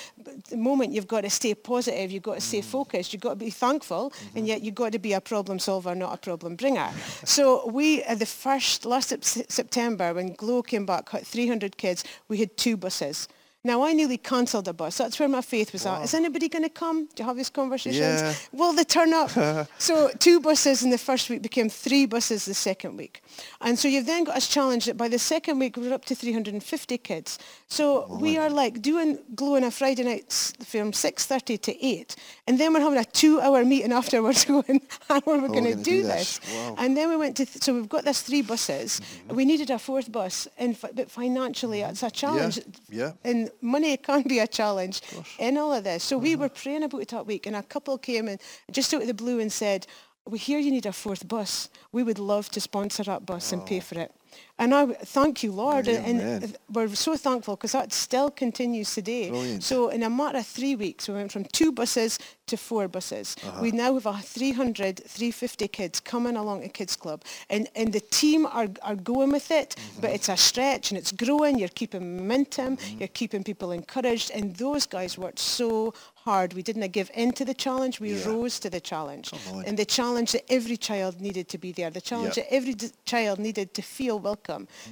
[0.50, 2.50] the moment you've got to stay positive, you've got to Mm.
[2.50, 4.38] stay focused, you've got to be thankful, Mm-hmm.
[4.38, 6.92] and yet you've got to be a problem solver, not a problem bringer.
[7.24, 9.14] so we, at the first, last
[9.50, 13.30] September, when Glow came back, had 300 kids, we had two buses.
[13.66, 15.00] Now, I nearly cancelled a bus.
[15.00, 16.04] That's where my faith was at.
[16.04, 17.06] Is anybody going to come?
[17.16, 18.22] Do you have these conversations?
[18.22, 18.36] Yeah.
[18.52, 19.32] Will they turn up?
[19.80, 23.24] so two buses in the first week became three buses the second week.
[23.62, 26.14] And so you've then got us challenged that by the second week we're up to
[26.14, 27.40] 350 kids.
[27.68, 30.32] So we are like doing Glow on a Friday night
[30.66, 32.16] from 6.30 to 8.
[32.48, 35.84] And then we're having a two-hour meeting afterwards going, how are we going to do
[35.84, 36.38] do this?
[36.40, 36.54] this?
[36.54, 36.76] Wow.
[36.78, 39.02] And then we went to, th- so we've got this three buses.
[39.30, 42.60] We needed a fourth bus, and fi- but financially it's a challenge.
[42.90, 43.14] yeah.
[43.24, 45.02] And money can be a challenge
[45.40, 46.04] in all of this.
[46.04, 48.38] So we were praying about it that week, and a couple came in
[48.72, 49.88] just out of the blue and said,
[50.28, 51.70] we hear you need a fourth bus.
[51.92, 54.12] We would love to sponsor that bus and pay for it.
[54.58, 55.88] And I thank you, Lord.
[55.88, 59.30] Yeah, and and we're so thankful because that still continues today.
[59.30, 59.64] Brilliant.
[59.64, 63.36] So in a matter of three weeks, we went from two buses to four buses.
[63.44, 63.62] Uh-huh.
[63.62, 67.24] We now have a 300, 350 kids coming along to Kids Club.
[67.50, 70.02] And, and the team are, are going with it, mm-hmm.
[70.02, 71.58] but it's a stretch and it's growing.
[71.58, 72.78] You're keeping momentum.
[72.78, 73.00] Mm-hmm.
[73.00, 74.32] You're keeping people encouraged.
[74.32, 76.54] And those guys worked so hard.
[76.54, 78.00] We didn't give in to the challenge.
[78.00, 78.28] We Yeah.
[78.28, 79.32] rose to the challenge.
[79.34, 79.64] Oh, Come.
[79.66, 81.90] And the challenge that every child needed to be there.
[81.90, 82.50] The challenge Yep.
[82.50, 84.45] that every d- child needed to feel welcome.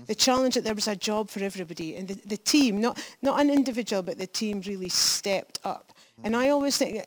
[0.07, 1.95] The challenge that there was a job for everybody.
[1.95, 5.93] And the, the team, not, not an individual, but the team really stepped up.
[6.23, 7.05] And I always think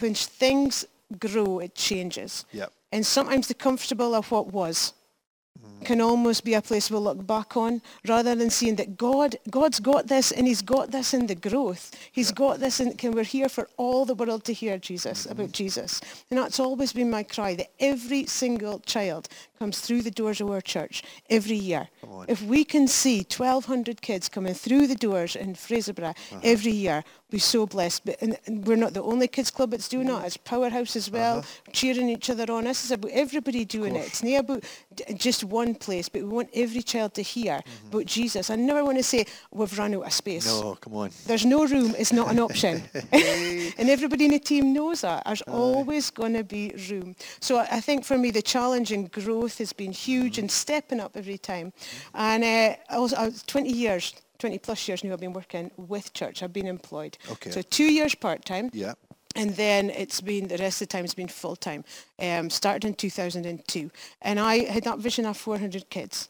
[0.00, 0.84] when things
[1.18, 2.44] grow, it changes.
[2.52, 2.72] Yep.
[2.92, 4.92] And sometimes the comfortable of what was.
[5.86, 9.78] Can almost be a place we'll look back on rather than seeing that God, God's
[9.78, 11.94] got this and he's got this in the growth.
[12.10, 15.32] He's got this and we're here for all the world to hear Jesus, mm-hmm.
[15.32, 16.00] about Jesus.
[16.28, 19.28] And that's always been my cry that every single child
[19.60, 21.88] comes through the doors of our church every year.
[22.28, 26.40] If we can see 1,200 kids coming through the doors in Fraserburgh uh-huh.
[26.42, 28.04] every year, we're so blessed.
[28.04, 30.24] But and, and we're not the only kids club that's doing mm-hmm.
[30.24, 31.72] It's Powerhouse as well, uh-huh.
[31.72, 32.64] cheering each other on.
[32.64, 34.06] This is about everybody doing it.
[34.06, 34.64] It's not about
[35.16, 37.88] just one place, but we want every child to hear mm-hmm.
[37.88, 38.50] about Jesus.
[38.50, 40.46] I never want to say we've run out of space.
[40.46, 41.10] No, come on.
[41.26, 41.94] There's no room.
[41.98, 42.82] It's not an option.
[43.12, 45.24] and everybody in the team knows that.
[45.24, 45.52] There's Aye.
[45.52, 47.16] always going to be room.
[47.40, 50.42] So I think for me, the challenge and growth has been huge mm-hmm.
[50.42, 51.72] and stepping up every time.
[52.14, 55.70] And uh, I was, I was 20 years 20 plus years now I've been working
[55.76, 56.42] with church.
[56.42, 57.16] I've been employed.
[57.30, 57.50] Okay.
[57.50, 58.70] So two years part-time.
[58.72, 58.94] Yeah.
[59.36, 61.84] And then it's been, the rest of the time it's been full-time.
[62.18, 63.90] Um, started in 2002.
[64.22, 66.28] And I had that vision of 400 kids.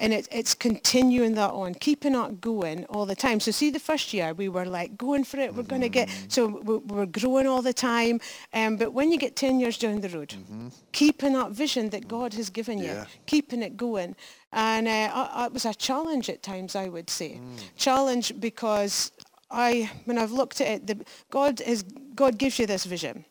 [0.00, 3.40] And it, it's continuing that on, keeping that going all the time.
[3.40, 5.52] So see, the first year we were like going for it.
[5.52, 5.70] We're mm-hmm.
[5.70, 8.20] going to get, so we're, growing all the time.
[8.54, 10.68] Um, but when you get 10 years down the road, mm-hmm.
[10.92, 14.14] keeping that vision that God has given you, keeping it going.
[14.52, 17.32] And uh, it was a challenge at times, I would say.
[17.32, 17.60] Mm.
[17.76, 19.12] Challenge because
[19.50, 21.84] I, when I've looked at it, the, God is
[22.14, 23.24] God gives you this vision,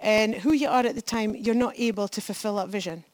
[0.00, 3.04] and who you are at the time, you're not able to fulfill that vision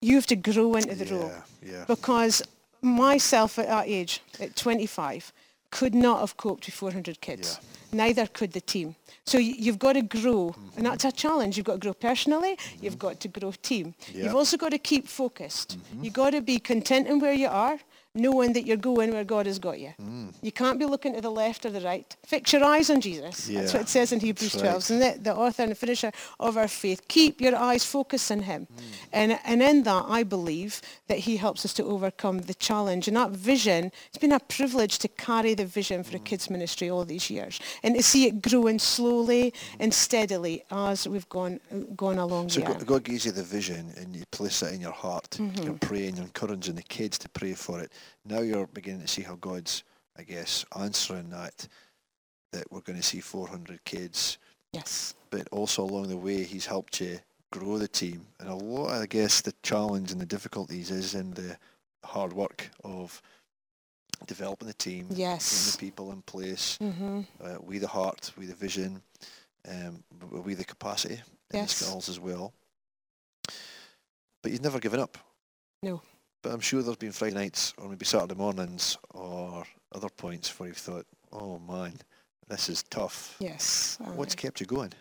[0.00, 1.32] you have to grow into the yeah, role.
[1.62, 1.84] Yeah.
[1.86, 2.42] Because
[2.82, 5.32] myself at that age, at 25,
[5.70, 7.58] could not have coped with 400 kids.
[7.60, 7.68] Yeah.
[8.04, 8.94] Neither could the team.
[9.24, 10.76] So you've got to grow, mm-hmm.
[10.76, 11.56] and that's a challenge.
[11.56, 12.56] You've got to grow personally.
[12.56, 12.84] Mm-hmm.
[12.84, 13.94] You've got to grow team.
[14.12, 15.78] You've also got to keep focused.
[15.78, 16.04] Mm-hmm.
[16.04, 17.78] You've got to be content in where you are
[18.16, 19.92] knowing that you're going where God has got you.
[20.00, 20.34] Mm.
[20.42, 22.16] You can't be looking to the left or the right.
[22.24, 23.48] Fix your eyes on Jesus.
[23.48, 23.60] Yeah.
[23.60, 24.74] That's what it says in Hebrews That's 12.
[24.74, 24.90] Right.
[24.90, 27.06] And the, the author and the finisher of our faith.
[27.08, 28.66] Keep your eyes focused on him.
[28.66, 28.82] Mm.
[29.12, 33.08] And, and in that, I believe that he helps us to overcome the challenge.
[33.08, 36.16] And that vision, it's been a privilege to carry the vision for mm.
[36.16, 41.06] a kids ministry all these years and to see it growing slowly and steadily as
[41.06, 41.60] we've gone,
[41.96, 44.92] gone along So God, God gives you the vision and you place it in your
[44.92, 45.30] heart.
[45.30, 45.62] Mm-hmm.
[45.62, 47.92] You're praying, you're encouraging the kids to pray for it
[48.24, 49.84] now you're beginning to see how God's,
[50.18, 51.68] I guess, answering that,
[52.52, 54.38] that we're going to see 400 kids.
[54.72, 55.14] Yes.
[55.30, 57.18] But also along the way, he's helped you
[57.50, 58.26] grow the team.
[58.40, 61.56] And a lot, I guess, the challenge and the difficulties is in the
[62.04, 63.20] hard work of
[64.26, 65.50] developing the team, yes.
[65.50, 67.20] getting the people in place, mm-hmm.
[67.42, 69.02] uh, we the heart, we the vision,
[69.68, 71.14] um, we the capacity
[71.50, 71.78] and yes.
[71.78, 72.52] the skills as well.
[74.42, 75.18] But you've never given up.
[75.82, 76.00] No.
[76.46, 80.68] But I'm sure there's been Friday nights or maybe Saturday mornings or other points where
[80.68, 81.94] you've thought, oh man,
[82.46, 83.34] this is tough.
[83.40, 83.98] Yes.
[84.14, 84.92] What's kept you going?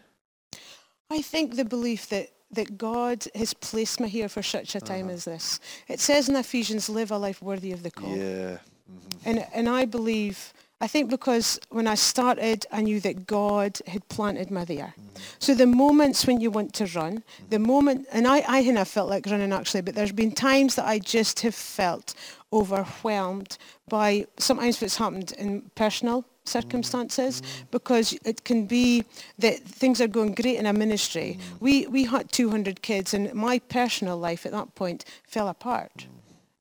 [1.12, 5.06] I think the belief that that God has placed me here for such a time
[5.06, 5.14] uh-huh.
[5.14, 5.60] as this.
[5.88, 8.18] It says in Ephesians, live a life worthy of the call.
[8.18, 8.58] Yeah.
[8.90, 9.30] Mm-hmm.
[9.30, 14.08] And and I believe I think because when I started, I knew that God had
[14.10, 14.94] planted me there.
[15.40, 19.10] So the moments when you want to run, the moment, and I, I have felt
[19.10, 22.14] like running actually, but there's been times that I just have felt
[22.52, 23.58] overwhelmed
[23.88, 27.66] by, sometimes what's happened in personal circumstances mm-hmm.
[27.72, 29.04] because it can be
[29.40, 31.40] that things are going great in a ministry.
[31.60, 36.08] We, we had 200 kids and my personal life at that point fell apart.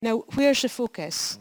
[0.01, 1.39] Now, where's the focus?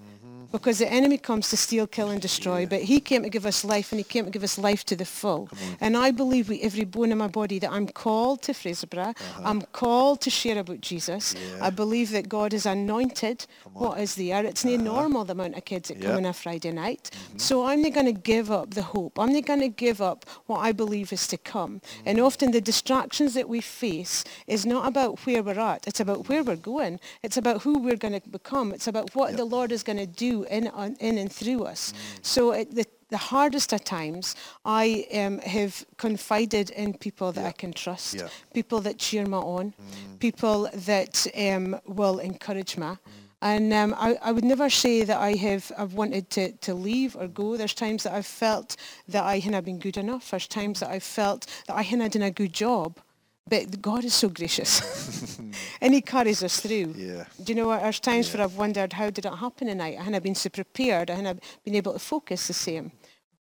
[0.54, 2.66] Because the enemy comes to steal, kill and destroy, yeah.
[2.68, 4.96] but he came to give us life and he came to give us life to
[4.96, 5.50] the full.
[5.82, 9.16] And I believe with every bone in my body that I'm called to Fraserburgh.
[9.20, 9.42] Uh-huh.
[9.44, 11.34] I'm called to share about Jesus.
[11.34, 11.66] Yeah.
[11.66, 14.46] I believe that God has anointed what is there.
[14.46, 14.78] It's uh-huh.
[14.78, 16.06] not normal the amount of kids that yep.
[16.06, 17.10] come on a Friday night.
[17.12, 17.39] Mm-hmm.
[17.39, 19.18] So I'm not going to give up the hope.
[19.18, 21.80] I'm not going to give up what I believe is to come.
[21.80, 22.10] Mm-hmm.
[22.10, 25.88] And often the distractions that we face is not about where we're at.
[25.88, 27.00] It's about where we're going.
[27.24, 28.72] It's about who we're going to become.
[28.72, 29.38] It's about what yep.
[29.38, 31.94] the Lord is going to do in, on, in and through us.
[32.22, 37.48] So at the, the hardest of times, I um, have confided in people that yeah.
[37.48, 38.28] I can trust, yeah.
[38.54, 40.20] people that cheer me on, mm.
[40.20, 42.88] people that um, will encourage me.
[42.88, 42.98] Mm.
[43.44, 47.18] And um, I, I, would never say that I have I've wanted to, to leave
[47.18, 47.58] or go.
[47.58, 48.78] There's times that I've felt
[49.10, 50.32] that I hadn't been good enough.
[50.32, 53.00] There's times that I've felt that I hadn't done a good job.
[53.48, 55.40] But God is so gracious.
[55.82, 56.94] and he carries us through.
[56.96, 57.26] Yeah.
[57.44, 57.82] Do you know what?
[57.82, 58.38] There's times yeah.
[58.38, 59.98] where I've wondered, how did it happen tonight?
[60.00, 61.12] I hadn't been so prepared.
[61.12, 62.92] I hadn't been able to focus the same.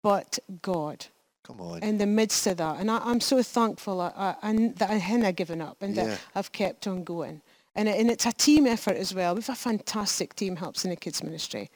[0.03, 1.07] But God.
[1.43, 1.81] Come on.
[1.81, 2.79] In the midst of that.
[2.79, 6.05] And I, am so thankful I, I, that I hadn't given up and yeah.
[6.05, 7.41] that I've kept on going.
[7.73, 9.33] And, it, and it's a team effort as well.
[9.33, 11.69] We've a fantastic team helps in the kids ministry.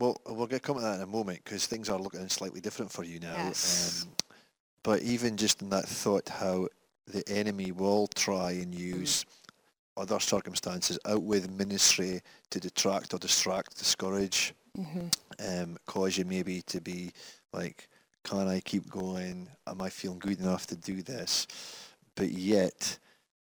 [0.00, 2.90] Well, we'll get come to that in a moment because things are looking slightly different
[2.90, 3.34] for you now.
[3.36, 4.04] Yes.
[4.04, 4.12] Um,
[4.82, 6.68] but even just in that thought, how
[7.06, 9.24] the enemy will try and use
[9.96, 15.08] other circumstances outweigh the ministry to detract or distract, discourage, Mm-hmm.
[15.62, 17.10] um, cause you maybe to be
[17.52, 17.88] like,
[18.22, 19.48] can I keep going?
[19.66, 21.48] Am I feeling good enough to do this?
[22.14, 22.96] But yet,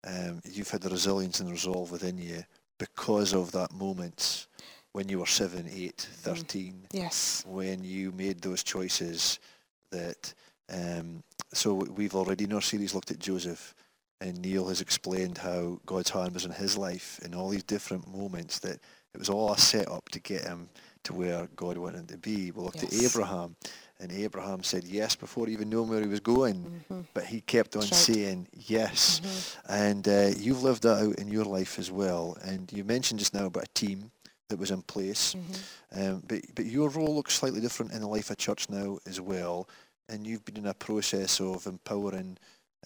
[0.05, 2.43] um, you've had the resilience and resolve within you
[2.79, 4.47] because of that moment
[4.93, 7.45] when you were 7, 8, 13, Yes.
[7.47, 9.39] when you made those choices
[9.91, 10.33] that,
[10.73, 13.75] um, so we've already in our series looked at Joseph
[14.21, 18.07] and Neil has explained how God's hand was in his life in all these different
[18.15, 18.79] moments that
[19.15, 20.69] it was all a setup to get him
[21.05, 22.51] to where God wanted him to be.
[22.51, 23.57] We looked at Abraham
[23.99, 26.85] and Abraham said yes before even knowing where he was going,
[27.15, 27.95] but he kept on Mm-hmm.
[27.95, 28.13] Mm-hmm.
[28.13, 29.57] saying yes.
[29.69, 32.37] And uh, you've lived that out in your life as well.
[32.43, 34.11] And you mentioned just now about a team
[34.49, 36.03] that was in place, Mm-hmm.
[36.03, 39.21] um, but but your role looks slightly different in the life of church now as
[39.21, 39.69] well.
[40.11, 42.37] And you've been in a process of empowering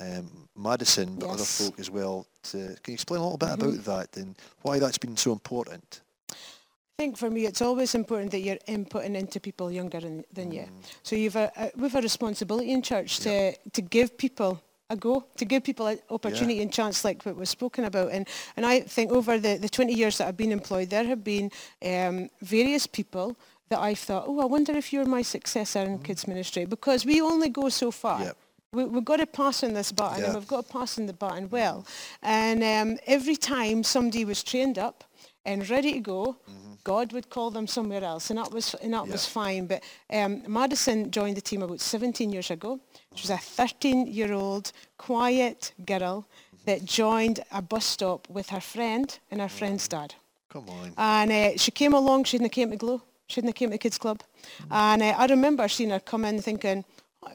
[0.01, 1.59] um, Madison, but other Yes.
[1.59, 1.65] Mm-hmm.
[1.65, 2.27] folk as well.
[2.51, 6.01] To, can you explain a little bit about that and why that's been so important?
[6.31, 10.53] I think for me, it's always important that you're inputting into people younger than, than
[10.53, 10.63] you.
[10.63, 10.71] Mm.
[11.03, 15.25] So you've a, a, we've a responsibility in church to, to give people a go,
[15.37, 18.13] to give people an opportunity and chance like what was spoken about.
[18.13, 21.25] And, and I think over the, the 20 years that I've been employed, there have
[21.25, 21.51] been
[21.85, 23.37] um, various people
[23.71, 27.21] that I've thought, oh, I wonder if you're my successor in kids ministry, because we
[27.21, 28.21] only go so far.
[28.21, 28.25] Mm.
[28.25, 28.37] Yep.
[28.73, 30.27] We, we've got to pass on this button Yeah.
[30.27, 31.87] and we've got to pass on the button well.
[32.23, 35.05] And um, every time somebody was trained up
[35.47, 36.37] and ready to go,
[36.83, 39.41] God would call them somewhere else, and that was and that was Mm-hmm.
[39.41, 39.67] Fine.
[39.69, 42.79] But um, Madison joined the team about 17 years ago.
[43.15, 46.27] She was a 13-year-old quiet girl
[46.67, 50.15] that joined a bus stop with her friend and her friend's dad.
[50.51, 50.93] Come on.
[50.99, 53.79] And uh, she came along, she hadn't came to Glow, she hadn't came to the
[53.79, 54.23] kids club.
[54.71, 56.85] And uh, I remember seeing her come in thinking,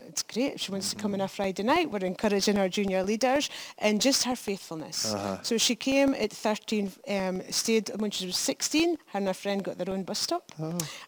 [0.10, 3.50] it's great, she wants to come in a Friday night, we're encouraging our junior leaders,
[3.78, 5.16] and just her faithfulness.
[5.44, 9.64] So she came at 13, um, stayed when she was 16, her and her friend
[9.64, 10.52] got their own bus stop.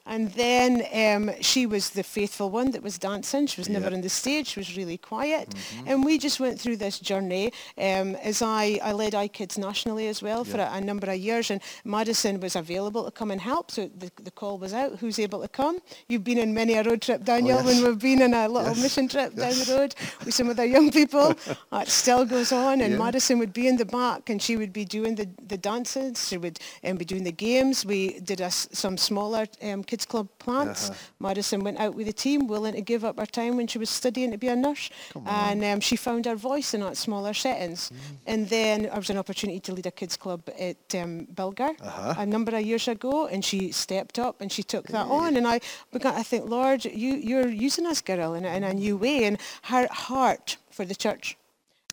[0.06, 3.96] And then um, she was the faithful one that was dancing, she was never Yeah.
[3.96, 5.54] on the stage, she was really quiet.
[5.88, 10.22] And we just went through this journey um, as I, I led iKids nationally as
[10.22, 11.50] well for a, a number of years.
[11.52, 13.72] And Madison was available to come and help.
[13.72, 15.00] So the, the call was out.
[15.00, 15.80] Who's able to come?
[16.10, 17.66] You've been in many a road trip Daniel yes.
[17.66, 18.82] when we've been in a little Yes.
[18.84, 21.36] mission trip down the road with some of the young people.
[21.82, 22.98] It still goes on and Yeah.
[23.06, 26.28] Madison would be in the back and she would be doing the, the dances.
[26.28, 27.86] She would um, be doing the games.
[27.86, 30.90] We did a some smaller um, kids club plants.
[30.90, 31.00] Uh-huh.
[31.20, 33.90] Madison went out with the team willing to give up her time when she was
[33.90, 34.90] studying to be a nurse.
[35.26, 37.82] And um, she found her voice in that smaller settings.
[37.92, 38.18] Mm.
[38.32, 42.14] and then there was an opportunity to lead a kids club at um, Bilger Uh-huh.
[42.18, 45.38] a number of years ago and she stepped up and she took that on.
[45.38, 45.60] And I
[45.94, 49.18] began I think Lord you you're using us, girl And, a- in a new way
[49.28, 49.36] and
[49.74, 51.26] her heart for the church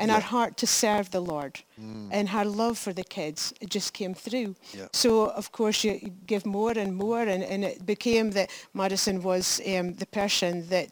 [0.00, 1.54] and her heart to serve the Lord
[2.16, 3.40] and her love for the kids.
[3.60, 4.50] It just came through.
[4.78, 4.88] Yeah.
[5.02, 8.48] so of course you you give more and more and, and it became that
[8.82, 10.90] Madison was um, the person that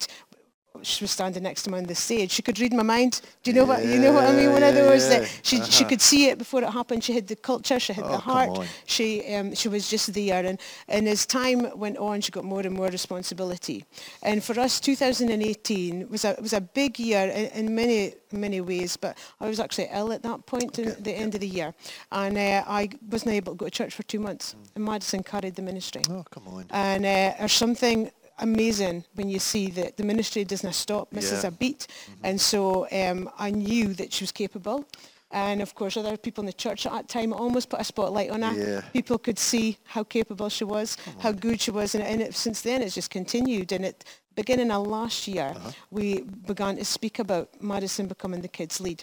[0.83, 2.31] she was standing next to me on the stage.
[2.31, 3.21] She could read my mind.
[3.43, 4.53] Do you know what you know what I mean?
[4.53, 5.89] One of those yeah, that she she uh-huh.
[5.91, 7.05] could see it before it happened.
[7.05, 7.79] She had the culture.
[7.79, 8.67] She had Oh, the heart.
[8.87, 10.45] She um, she was just there.
[10.45, 10.59] And
[10.89, 13.85] and as time went on, she got more and more responsibility.
[14.23, 18.97] And for us, 2018 was a was a big year in, in many many ways.
[18.97, 21.75] But I was actually ill at that point in Okay, the end of the year,
[22.13, 24.55] and uh, I wasn't able to go to church for two months.
[24.55, 24.77] Mm.
[24.77, 26.03] And Madison carried the ministry.
[26.11, 26.67] Oh, come on.
[26.71, 31.49] And uh, there's something amazing when you see that the ministry doesn't stop, misses Yeah.
[31.49, 31.87] a beat.
[32.23, 34.85] And so um, I knew that she was capable.
[35.33, 38.31] And of course, other people in the church at that time almost put a spotlight
[38.31, 38.55] on her.
[38.55, 38.81] Yeah.
[38.93, 41.95] People could see how capable she was, how good she was.
[41.95, 43.73] And, and it, since then, it's just continued.
[43.73, 44.05] And at
[44.37, 45.55] beginning of last year,
[45.91, 49.03] we began to speak about Madison becoming the kids' lead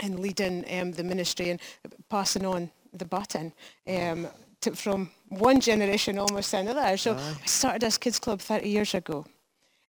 [0.00, 1.60] and leading um, the ministry and
[2.08, 3.52] passing on the baton
[3.88, 4.28] um,
[4.60, 6.96] to, from one generation almost to another.
[6.96, 9.26] So I started this kids club 30 years ago.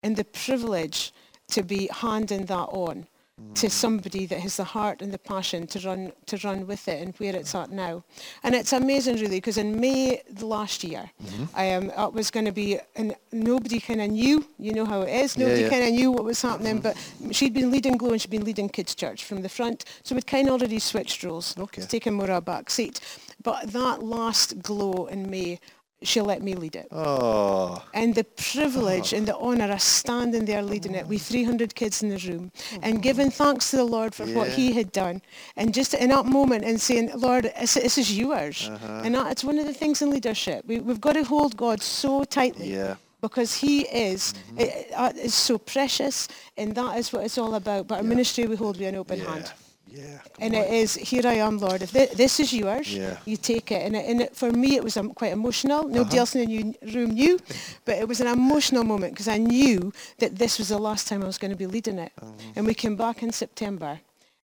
[0.04, 1.13] And the privilege
[1.49, 3.08] to be handing that on
[3.56, 7.02] to somebody that has the heart and the passion to run to run with it
[7.02, 8.04] and where it's at now.
[8.43, 11.10] And it's amazing really because in May the last year,
[11.54, 15.02] I um, it was going to be, and nobody kind of knew, you know how
[15.02, 15.69] it is, Yeah, nobody yeah.
[15.69, 16.95] kind of knew what was happening, but
[17.32, 20.28] she'd been leading Glow and she'd been leading Kids Church from the front, so we'd
[20.28, 21.82] kind of already switched roles, Okay.
[21.84, 22.99] taken more of a back seat.
[23.43, 25.60] But that last Glow in May,
[26.02, 26.88] she let me lead it.
[26.92, 29.18] Oh, And the privilege oh.
[29.18, 32.84] and the honour of standing there leading it with 300 kids in the room and
[32.84, 33.02] mm-hmm.
[33.02, 35.22] giving thanks to the Lord for what he had done.
[35.58, 38.70] And just in that moment and saying, Lord, this, this is yours.
[38.70, 39.02] Uh-huh.
[39.04, 40.66] And that, it's one of the things in leadership.
[40.66, 42.74] We, we've got to hold God so tightly.
[42.74, 42.95] yeah.
[43.22, 44.60] Because he is, mm-hmm.
[44.62, 47.89] it, uh, is so precious and that is what it's all about.
[47.89, 49.34] But our ministry we hold with an open Yeah.
[49.34, 49.52] hand.
[49.92, 50.20] Yeah.
[50.40, 50.62] and on.
[50.62, 51.82] it is here I am, Lord.
[51.82, 53.18] If thi- this is yours, Yeah.
[53.26, 53.82] you take it.
[53.86, 55.84] And, it, and it, for me, it was um, quite emotional.
[55.88, 56.20] Nobody Uh-huh.
[56.20, 57.40] else in the new room knew,
[57.86, 61.24] but it was an emotional moment because I knew that this was the last time
[61.24, 62.12] I was going to be leading it.
[62.22, 62.32] Uh-huh.
[62.56, 64.00] And we came back in September.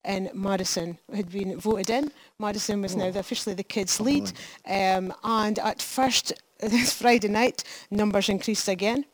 [0.06, 2.12] And Madison had been voted in.
[2.38, 4.34] Madison was now the, officially the kids' lead.
[4.68, 9.06] Um, and at first, this Friday night, numbers increased again.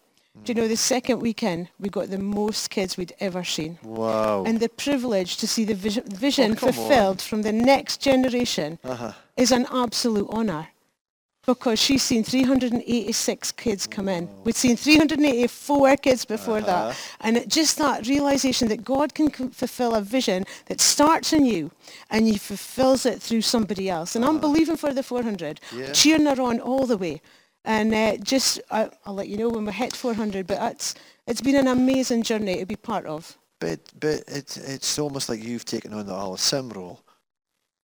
[0.43, 4.43] Do you know, the second weekend, we got the most kids we'd ever seen Wow.
[4.45, 6.73] and the privilege to see the vision, vision Oh, come on.
[6.73, 9.11] fulfilled from the next generation uh-huh.
[9.35, 10.67] is an absolute honour
[11.45, 14.29] because she's seen 386 kids come in.
[14.43, 16.89] We'd seen 384 kids before Uh-huh.
[16.89, 16.97] that.
[17.21, 21.45] And it, just that realization that God can c- fulfill a vision that starts in
[21.45, 21.71] you
[22.11, 24.15] and he fulfills it through somebody else.
[24.15, 25.81] And I'm believing for the 400, Uh-huh.
[25.81, 25.91] Yeah.
[25.91, 27.21] cheering her on all the way.
[27.65, 30.95] And uh, just, I, I'll let you know when we hit 400, but that's,
[31.27, 33.37] it's been an amazing journey to be part of.
[33.59, 37.01] But but it's it's almost like you've taken on the Alice Sim role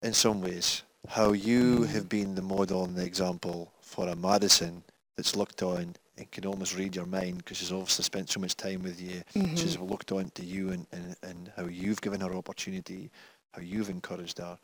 [0.01, 0.84] in some ways.
[1.09, 4.84] How you have been the model and the example for a Madison
[5.17, 8.55] that's looked on and can almost read your mind because she's obviously spent so much
[8.55, 9.21] time with you.
[9.36, 9.55] Mm-hmm.
[9.55, 13.11] She's looked on to you and, and, and how you've given her opportunity,
[13.51, 14.57] how you've encouraged her.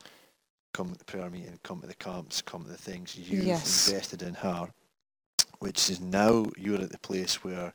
[0.72, 3.16] Come to the prayer meeting, come to the camps, come to the things.
[3.16, 3.86] You've Yes.
[3.88, 4.66] invested in her,
[5.62, 7.72] which is now you're at the place where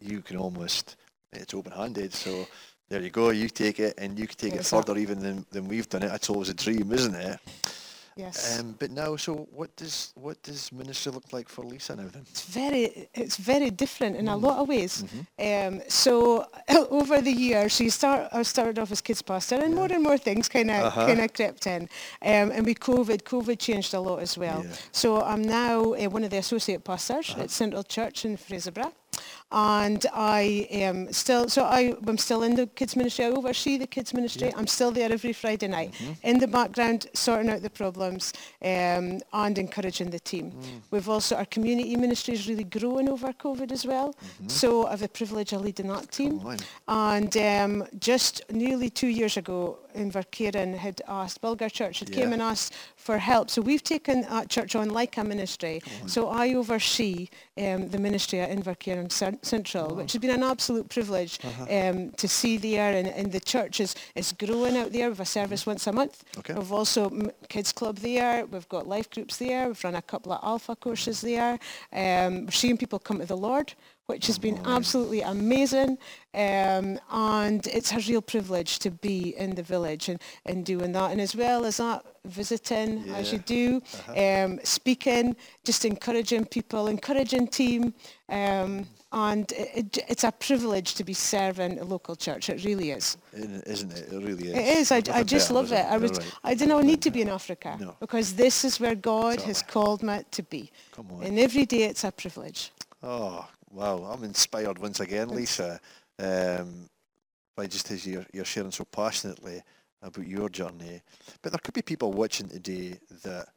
[0.00, 0.96] you can almost
[1.32, 2.12] it's open-handed.
[2.12, 2.46] So
[2.90, 3.30] there you go.
[3.30, 6.12] You take it, and you can take it further even than, than we've done it.
[6.12, 7.40] It's always a dream, isn't it?
[8.16, 8.58] Yes.
[8.58, 12.22] Um, but now, so what does what does ministry look like for Lisa now then?
[12.30, 14.42] it's very it's very different in a Mm.
[14.42, 15.02] lot of ways.
[15.02, 15.76] Mm-hmm.
[15.76, 16.46] Um, so
[16.90, 20.02] over the years, so you start I started off as kids pastor, and more and
[20.02, 21.06] more things kind of Uh-huh.
[21.06, 21.82] kind of crept in.
[22.22, 24.60] Um, and with COVID, COVID changed a lot as well.
[24.64, 24.70] Yeah.
[24.70, 24.92] Uh-huh.
[24.92, 28.92] So I'm now uh, one of the associate pastors at Central Church in Fraserburgh.
[29.52, 33.26] And I am still, so I, I'm still in the kids ministry.
[33.26, 34.52] I oversee the kids ministry.
[34.56, 36.12] I'm still there every Friday night Mm-hmm.
[36.26, 38.32] in the background, sorting out the problems
[38.62, 40.50] um, and encouraging the team.
[40.50, 40.80] Mm.
[40.90, 44.14] We've also, our community ministry is really growing over COVID as well.
[44.48, 46.40] So I have the privilege of leading that team.
[46.40, 46.56] Mm-hmm.
[46.88, 52.42] And um, just nearly two years ago, Inverkeren had asked, Bulgar Church had came and
[52.42, 53.50] asked for help.
[53.50, 55.82] So we've taken that church on like a ministry.
[56.06, 57.28] So I oversee
[57.58, 58.50] um, the ministry at
[59.12, 61.66] Cen- Central, which has been an absolute privilege Uh-huh.
[61.78, 62.92] um, to see there.
[62.98, 65.06] And, and the church is, is growing out there.
[65.08, 66.24] We have a service once a month.
[66.38, 66.54] Okay.
[66.54, 67.10] We've also
[67.48, 68.46] kids club there.
[68.46, 69.66] We've got life groups there.
[69.68, 71.58] We've run a couple of alpha courses there.
[71.92, 73.74] Um, we're seeing people come to the Lord,
[74.06, 75.98] which has been absolutely amazing.
[76.34, 81.10] Um, and it's a real privilege to be in the village and, and doing that.
[81.10, 83.80] And as well as that, visiting as you do,
[84.16, 85.34] um, speaking,
[85.64, 87.94] just encouraging people, encouraging team.
[88.28, 92.50] Um, and it, it, it's a privilege to be serving a local church.
[92.50, 93.16] It really is.
[93.32, 94.12] Isn't it- Isn't it?
[94.12, 94.54] It really is.
[94.54, 94.92] It is.
[94.92, 95.86] I, I just better, love it.
[95.86, 96.10] I was.
[96.12, 96.32] right.
[96.44, 97.96] I didn't need to be in Africa No.
[97.98, 100.70] because this is where God has called me to be.
[100.92, 101.22] Come on.
[101.22, 102.72] And every day it's a privilege.
[103.02, 103.46] Oh,
[103.76, 104.08] wow.
[104.10, 105.78] I'm inspired once again, Lisa.
[106.18, 106.88] Um,
[107.56, 109.62] by just as you're, you're sharing so passionately
[110.02, 111.02] about your journey.
[111.42, 113.48] But there could be people watching today that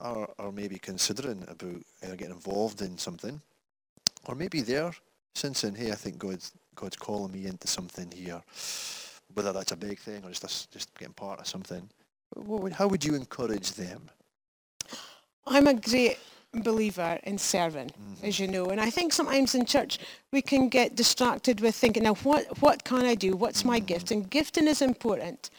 [0.00, 3.40] are, are maybe considering about uh, getting involved in something.
[4.26, 4.92] Or maybe they're
[5.34, 8.42] sensing, hey, I think God's, God's calling me into something here.
[9.34, 11.88] Whether that's a big thing or just, us- just getting part of something.
[12.34, 14.02] What would, how would you encourage them?
[15.46, 16.18] I'm a great
[16.54, 18.26] believer in serving, Mm-hmm.
[18.26, 19.98] as you know, and I think sometimes in church
[20.32, 23.36] we can get distracted with thinking, now what, what can I do?
[23.36, 23.68] What's Mm-hmm.
[23.68, 24.10] my gift?
[24.10, 25.50] And gifting is important,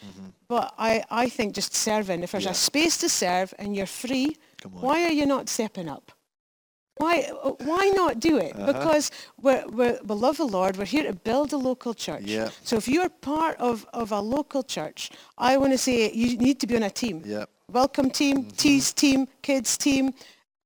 [0.47, 2.51] but I, I think just serving, if there's Yeah.
[2.51, 4.35] a space to serve and you're free,
[4.69, 6.11] why are you not stepping up?
[6.97, 7.21] Why,
[7.63, 8.53] why not do it?
[8.55, 8.73] Uh-huh.
[8.73, 9.09] Because
[9.41, 10.77] we're, we're, we love the Lord.
[10.77, 12.23] We're here to build a local church.
[12.25, 12.49] Yeah.
[12.63, 16.59] So if you're part of, of a local church, I want to say you need
[16.59, 17.23] to be on a team.
[17.25, 17.45] Yeah.
[17.71, 18.49] Welcome team, Mm-hmm.
[18.57, 20.13] tease team, kids team,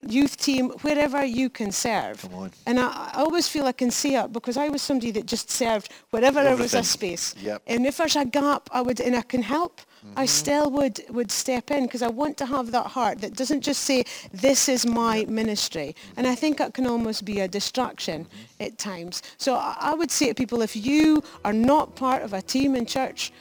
[0.07, 2.27] youth team, wherever you can serve.
[2.65, 5.49] And I, I always feel I can say it because I was somebody that just
[5.49, 7.35] served wherever there was a space.
[7.41, 7.61] Yep.
[7.67, 10.19] And if there's a gap, I would, and I can help, Mm-hmm.
[10.19, 13.61] I still would, would step in because I want to have that heart that doesn't
[13.61, 15.95] just say, this is my ministry.
[16.15, 18.63] And I think that can almost be a distraction Mm-hmm.
[18.63, 19.23] at times.
[19.37, 22.75] So I, I would say to people, if you are not part of a team
[22.75, 23.31] in church,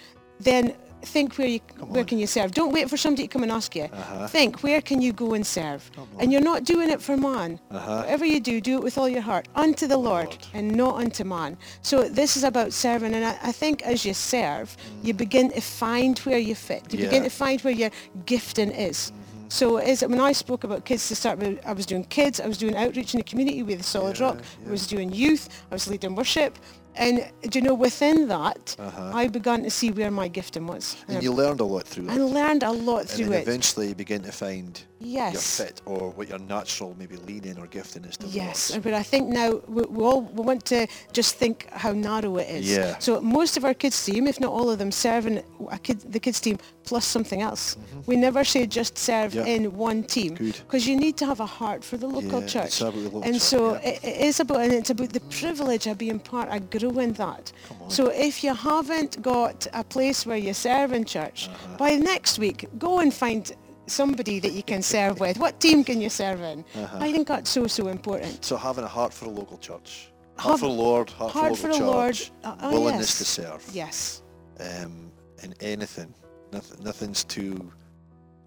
[0.41, 0.75] then
[1.07, 2.07] think where you where on.
[2.07, 2.53] can you serve.
[2.53, 3.85] Don't wait for somebody to come and ask you.
[3.85, 4.27] Uh-huh.
[4.29, 5.91] Think where can you go and serve.
[6.19, 7.61] And you're not doing it for man.
[7.71, 7.99] Uh-huh.
[8.03, 10.47] Whatever you do, do it with all your heart unto the Lord, Lord.
[10.55, 11.57] and not unto man.
[11.83, 15.61] So this is about serving, and I, I think as you serve, you begin to
[15.61, 16.83] find where you fit.
[16.93, 17.13] You begin Mm.
[17.13, 17.19] Yeah.
[17.19, 17.25] Mm-hmm.
[17.25, 17.91] to find where your
[18.27, 19.13] gifting is.
[19.49, 22.47] So is when I spoke about kids to start with, I was doing kids, I
[22.49, 25.75] was doing outreach in the community with Solid Yeah, Rock, I was doing youth, I
[25.75, 26.59] was leading worship,
[26.97, 29.11] And do you know, within that, Uh-huh.
[29.15, 30.97] I began to see where my gifting was.
[31.09, 32.19] And I- you learned a lot through I it.
[32.21, 33.49] learned a lot And through then it.
[33.49, 35.33] eventually you begin to find Yes.
[35.35, 38.35] your fit or what your natural maybe leaning or gifting is towards.
[38.35, 42.37] Yes, but I think now we, we all we want to just think how narrow
[42.39, 42.71] it is.
[42.77, 42.99] Yeah.
[42.99, 46.21] So most of our kids team, if not all of them, serving a kid, the
[46.21, 47.77] kids team plus something else.
[48.07, 49.47] We never say just serve Mm-hmm.
[49.47, 49.55] Yeah.
[49.55, 50.57] in one team Good.
[50.67, 52.79] because you need to have a heart for the local Yeah, church.
[52.79, 53.89] the local and church, so yeah.
[53.91, 57.53] it, it is about and it's about the privilege of being part of growing that.
[57.89, 61.77] So if you haven't got a place where you serve in church, Uh-huh.
[61.79, 63.53] by next week go and find
[63.87, 65.39] somebody that you can serve with.
[65.39, 66.65] What team can you serve in?
[66.75, 66.99] Uh-huh.
[67.01, 68.45] I think that's so so important.
[68.45, 70.11] So having a heart for the local church.
[70.37, 73.19] Heart for the Lord, heart, heart for for local Lord, church, uh, oh, willingness yes.
[73.19, 73.71] to serve.
[73.73, 74.23] Yes.
[74.59, 75.13] Um,
[75.43, 76.13] in anything.
[76.53, 77.73] Nothing, nothing's too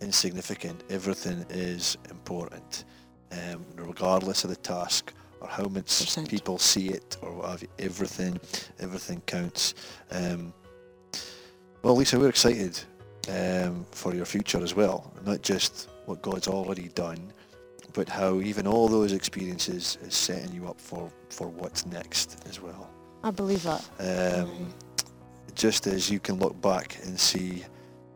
[0.01, 0.83] insignificant.
[0.89, 2.85] Everything is important.
[3.31, 6.29] Um, regardless of the task or how much Percent.
[6.29, 8.39] people see it or what have you, everything,
[8.79, 9.73] everything counts.
[10.11, 10.53] Um,
[11.83, 12.79] well, Lisa, we're excited
[13.29, 15.11] um, for your future as well.
[15.25, 17.19] Not just what God's already done,
[17.93, 22.61] but how even all those experiences is setting you up for, for what's next as
[22.61, 22.89] well.
[23.23, 23.83] I believe that.
[23.99, 24.73] Um,
[25.55, 27.65] just as you can look back and see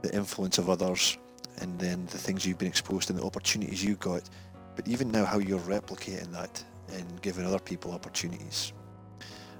[0.01, 1.18] the influence of others
[1.59, 4.30] and then the things you've been exposed to and the opportunities you got,
[4.76, 8.74] but even now how you're replicating that and giving other people opportunities.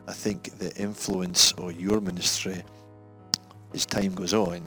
[0.08, 2.64] I think the influence of your ministry
[3.74, 4.62] as time goes on,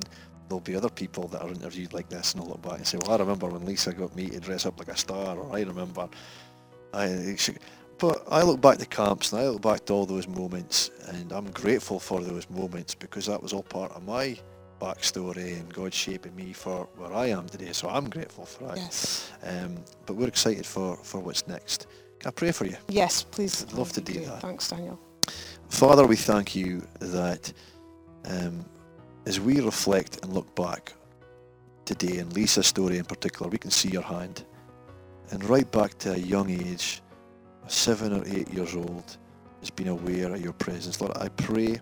[0.49, 2.99] there'll be other people that are interviewed like this and they'll look back and say,
[3.03, 5.63] well, I remember when Lisa got me to dress up like a star, or I
[5.63, 6.09] remember
[6.93, 7.37] I,
[7.99, 11.33] but I look back to camps and I look back to all those moments and
[11.33, 14.37] I'm grateful for those moments because that was all part of my
[14.81, 17.73] backstory and God shaping me for where I am today.
[17.73, 18.77] So I'm grateful for that.
[18.77, 19.31] Yes.
[19.43, 19.77] Um,
[20.07, 21.87] but we're excited for, for what's next.
[22.19, 22.77] Can I pray for you?
[22.89, 23.63] Yes, please.
[23.63, 24.41] I'd love to do that.
[24.41, 24.99] Thanks, Daniel.
[25.69, 27.53] Father, we thank you that
[28.27, 28.65] um,
[29.27, 30.93] as we reflect and look back
[31.85, 34.45] today, and Lisa's story in particular, we can see your hand.
[35.31, 37.03] And right back to a young age,
[37.67, 39.17] seven or eight years old,
[39.61, 41.01] has been aware of your presence.
[41.01, 41.81] Lord, I pray,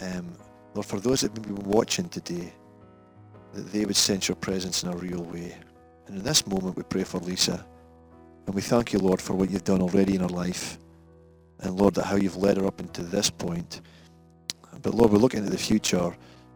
[0.00, 0.32] um,
[0.74, 2.52] Lord, for those that have been watching today,
[3.52, 5.56] that they would sense your presence in a real way.
[6.06, 7.64] And in this moment, we pray for Lisa.
[8.46, 10.78] And we thank you, Lord, for what you've done already in her life
[11.64, 13.80] and Lord, that how you've led her up into this point.
[14.82, 16.14] But Lord, we're looking at the future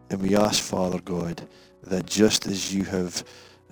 [0.09, 1.47] and we ask, Father God,
[1.83, 3.23] that just as you have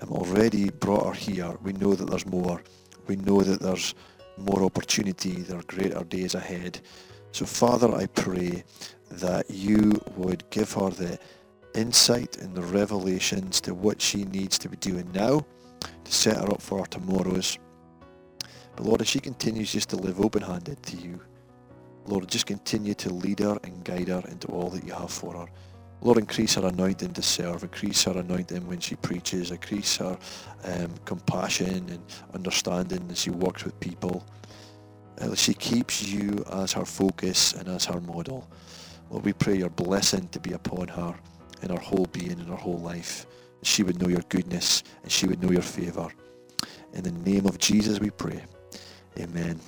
[0.01, 2.61] um, already brought her here, we know that there's more.
[3.07, 3.95] We know that there's
[4.37, 6.79] more opportunity, there are greater days ahead.
[7.31, 8.63] So Father, I pray
[9.09, 11.19] that you would give her the
[11.73, 15.45] insight and the revelations to what she needs to be doing now
[16.03, 17.57] to set her up for our tomorrows.
[18.75, 21.19] But Lord, as she continues just to live open-handed to you,
[22.05, 25.33] Lord, just continue to lead her and guide her into all that you have for
[25.33, 25.47] her.
[26.01, 30.17] Lord, increase her anointing to serve, increase her anointing when she preaches, increase her
[30.63, 32.01] um, compassion and
[32.33, 34.25] understanding as she works with people.
[35.19, 38.47] Uh, she keeps you as her focus and as her model.
[39.09, 41.15] Lord, we pray your blessing to be upon her
[41.63, 43.25] in her whole being, in her whole life.
[43.63, 46.09] She would know your goodness and she would know your favour.
[46.93, 48.43] In the name of Jesus we pray.
[49.19, 49.59] Amen.